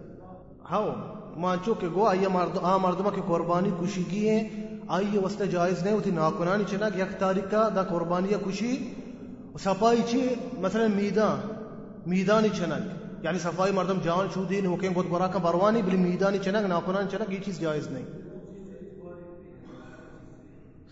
[0.71, 4.49] ہاں۔ مانچو کہ گو آئیے مرد آ مردمہ کی قربانی کشی کی ہیں۔
[4.87, 8.93] آئیے وسط جائز نہیں ہوتی ناکنانی چنک یک تاریخ کا دا قربانی کشی
[9.59, 11.39] صفائی چی مثلا میدان،
[12.05, 16.69] میدانی چنک۔ یعنی صفائی مردم جان شودی نوکیں گود گورا کا بروانی بلی میدانی چنک
[16.69, 18.05] ناکنانی چنک، یہ چیز جائز نہیں۔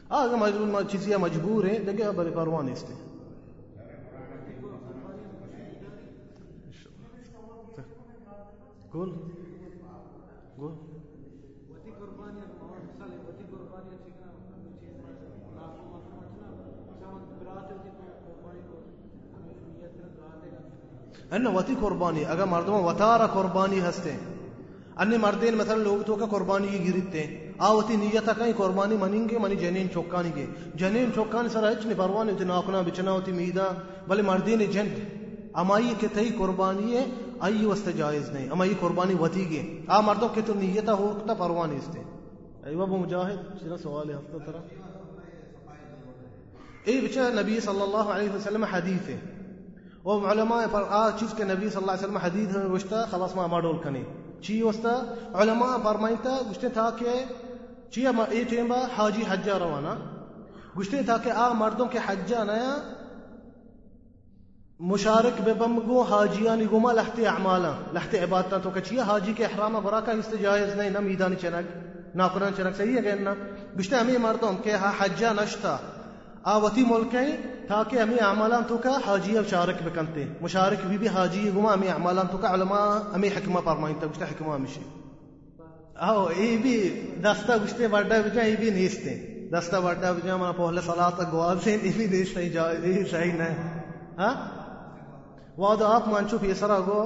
[0.09, 2.95] آگے مجبور چیزیں مجبور ہیں دیکھیں بڑے پروانی اس نے
[8.89, 9.09] قول
[10.61, 10.69] ان
[21.47, 24.11] وتی قربانی اگر مردم وتارا قربانی ہستے
[24.97, 29.37] ان مردین مثلا لوگ تو کا قربانی کی گرتے آوتی نیت کہیں قربانی منیں گے
[29.37, 30.45] منی جنین چوکانی کے
[30.75, 33.67] جنین چوکانی سر اچ نہیں پروانی ہوتی ناکنا بچنا ہوتی میدا
[34.07, 34.87] بلے مردین جن،
[35.53, 37.05] امائی کے تئی قربانی ہے
[37.41, 38.49] آئی وست جائز نہیں.
[38.51, 41.99] امائی قربانی وتی گے آ مردوں کے تو نیت ہوتا پروانی استے
[42.63, 44.61] ایوہ وہ مجاہد چرا سوال ہے، ہفتہ طرح.
[46.85, 49.19] اے بچا نبی صلی اللہ علیہ وسلم حدیث ہے.
[50.03, 53.35] وہ علماء پر آ چیز کے نبی صلی اللہ علیہ وسلم حدیث ہے گشتا خلاص
[53.35, 54.03] ما ماڈول کنے.
[54.41, 54.93] چی وستا
[55.41, 57.13] علماء فرمائتا، گشتے تھا کہ
[57.91, 59.93] چی ما اے ٹیم حاجی حجہ روانا
[60.79, 62.73] گشتے تھا کہ آ مردوں کے حجہ نیا
[64.89, 69.77] مشارک بے بمگو حاجیانی گما لحت اعمالا لحت عبادتا تو کہ چیہ حاجی کے احرام
[69.83, 73.13] براکا استجائز نہیں، نہ میدانی چنک، نہ قرآن چنک، صحیح ہے کہ
[73.79, 75.77] گشتے ہمیں مردوں کہ ہا حجہ نشتا
[76.43, 77.35] آوتی ملکیں،
[77.67, 80.25] تاکہ ہمیں اعمالان تو کا حاجی شارک بکنتے.
[80.41, 84.25] مشارک بھی بھی حاجی گما ہمیں اعمالان تو کا علماء، ہمیں حکمہ فرمائیں تا گشتے
[84.31, 84.81] حکمہ ہمیشہ
[85.95, 86.75] آو ای بھی
[87.23, 89.15] دستا گشتے بڑا بجا ای بھی نیستے.
[89.51, 93.55] دستا بڑا بجا منا پہلے صلاة گواد سے ای بھی نیستے جائے صحیح نہیں.
[94.17, 94.33] ہاں؟
[95.61, 97.01] واد آپ مانچو پیسرا گو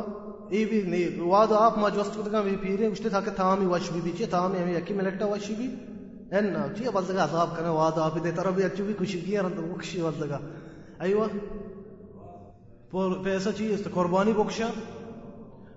[0.49, 3.89] ای بھی نہیں واد آپ ما جوست کدگا بھی پیرے گشتے تھا کہ تامی وش
[3.93, 5.67] بھی ہمیں یکی ملکتا وش بھی
[6.31, 10.01] ان چی بلدگا عذاب کرنے واد آپ دے طرف اچو بھی خوشی کیا رند بخشی
[10.01, 10.39] بلدگا
[10.99, 11.27] ایوہ
[13.23, 14.69] پیسہ چیز قربانی بخشا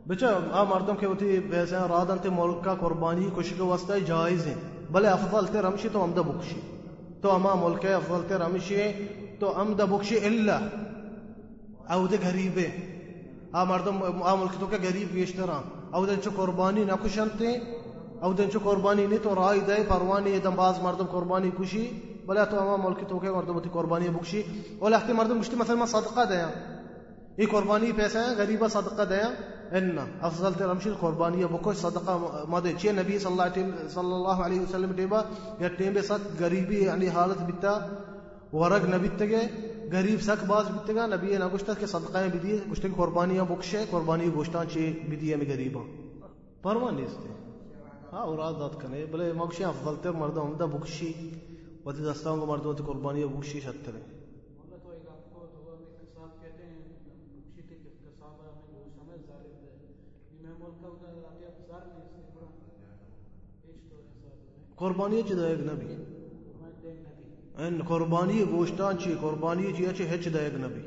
[0.07, 4.47] بچا آ مردم کے ہوتی پیسے رادن تے ملک کا قربانی کچھ کے واسطہ جائز
[4.47, 4.55] ہیں
[4.91, 6.61] بلے افضل تے رمشی تو امدہ بخشی
[7.21, 8.91] تو اما ملک افضل تے رمشی
[9.39, 10.59] تو امدہ بخشی الا
[11.93, 15.51] او دے غریب آ ہاں مردم ہاں آ ملک تو کے غریب بیشتر
[15.95, 17.51] او دے چو قربانی نہ کشنتے
[18.23, 21.85] او دن چو قربانی نہیں تو رائے دے، پروانی دم باز مردم قربانی کشی.
[22.27, 24.43] بلا تو اما ملک تو کے مردم تی قربانی بخشی
[24.79, 26.49] اور لحتی مردم گشتی مثلا صدقہ دیا.
[27.39, 29.29] یہ قربانی پیسہ ہے غریبہ صدقہ دیا.
[29.79, 32.17] ان افضل تے رمشی قربانی بکو صدقہ
[32.49, 35.21] مدے چے نبی صلی اللہ صلی اللہ علیہ وسلم ٹیبا
[35.61, 37.73] یا ٹیمبے سک غریبی یعنی حالت بتا،
[38.53, 39.43] ورگ نبی تگے.
[39.93, 44.29] غریب سک باز بتگا نبی نہ گشتہ کے صدقہ بھی دیے گشتہ قربانیاں بخشے قربانی
[44.35, 45.85] گوشتاں چے بھی دیے میں غریباں۔
[46.63, 47.29] پروانی استے
[48.13, 51.13] ہاں اوراد داد کنے بلے مگشی افضل تر مردم عمدہ بخشی
[51.85, 54.03] وتی دستاؤں کو مردوں تی قربانی بخشی شتر ہے
[64.77, 65.98] قربانی چی دائگ نبی۔
[67.59, 70.81] ان قربانی گوشتان چی، قربانی چی اچھی ہچ دائگ نبی۔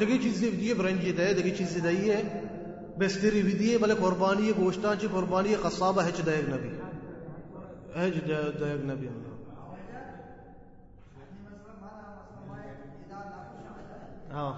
[0.00, 2.16] دگی چیزیں دیے برنجی دے دگی چیزیں دئیے
[2.98, 6.68] بستری بھی دیے بلے قربانی گوشتان چی، قربانی قصابہ ہچ دے نبی۔
[7.98, 8.28] ہچ
[8.60, 9.34] دے نبی۔ اللہ
[14.32, 14.52] ہاں۔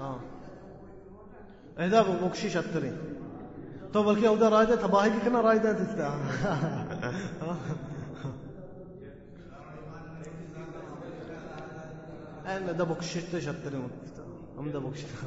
[0.00, 0.29] ہاں۔
[1.80, 2.90] ایدا بکشی شتریں
[3.92, 6.08] تو بلکہ ادھر رائے دے، تباہی کتنا رائے دے دیتا۔
[12.44, 13.74] این دا بکشت شتر
[14.58, 15.24] ہم دا بکشت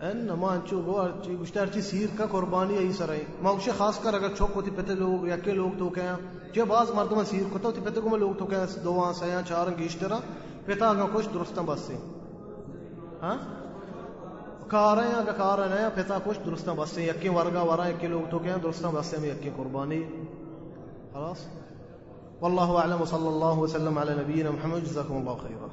[0.00, 3.10] این ما چو گو، چی گشتر چی سیر کا قربانی ای سر
[3.42, 6.16] ما خاص کر اگر چوک ہوتی پتے لوگ، یا کے لوگ تو کہیں۔
[6.54, 9.66] چے بعض مردم سیر کتا ہوتی پتے کو لوگ تو کہیں۔ دو آن سیاں چار
[9.78, 10.18] گیشترا
[10.66, 11.94] پتا اگا کچھ درستاں بس سے۔
[13.22, 13.36] ہاں؟
[14.68, 18.30] کار ہے اگر کار ہیں، پتا کچھ درستاں بس سے۔ یکی ورگا ورا یکی لوگ
[18.30, 20.04] تو کہیں درستاں بس سے۔ میں یکی قربانی۔
[21.12, 21.36] خلاص؟
[22.40, 25.66] والله اعلم وصلى اللہ وسلم علی نبینا محمد جزاكم الله خيرا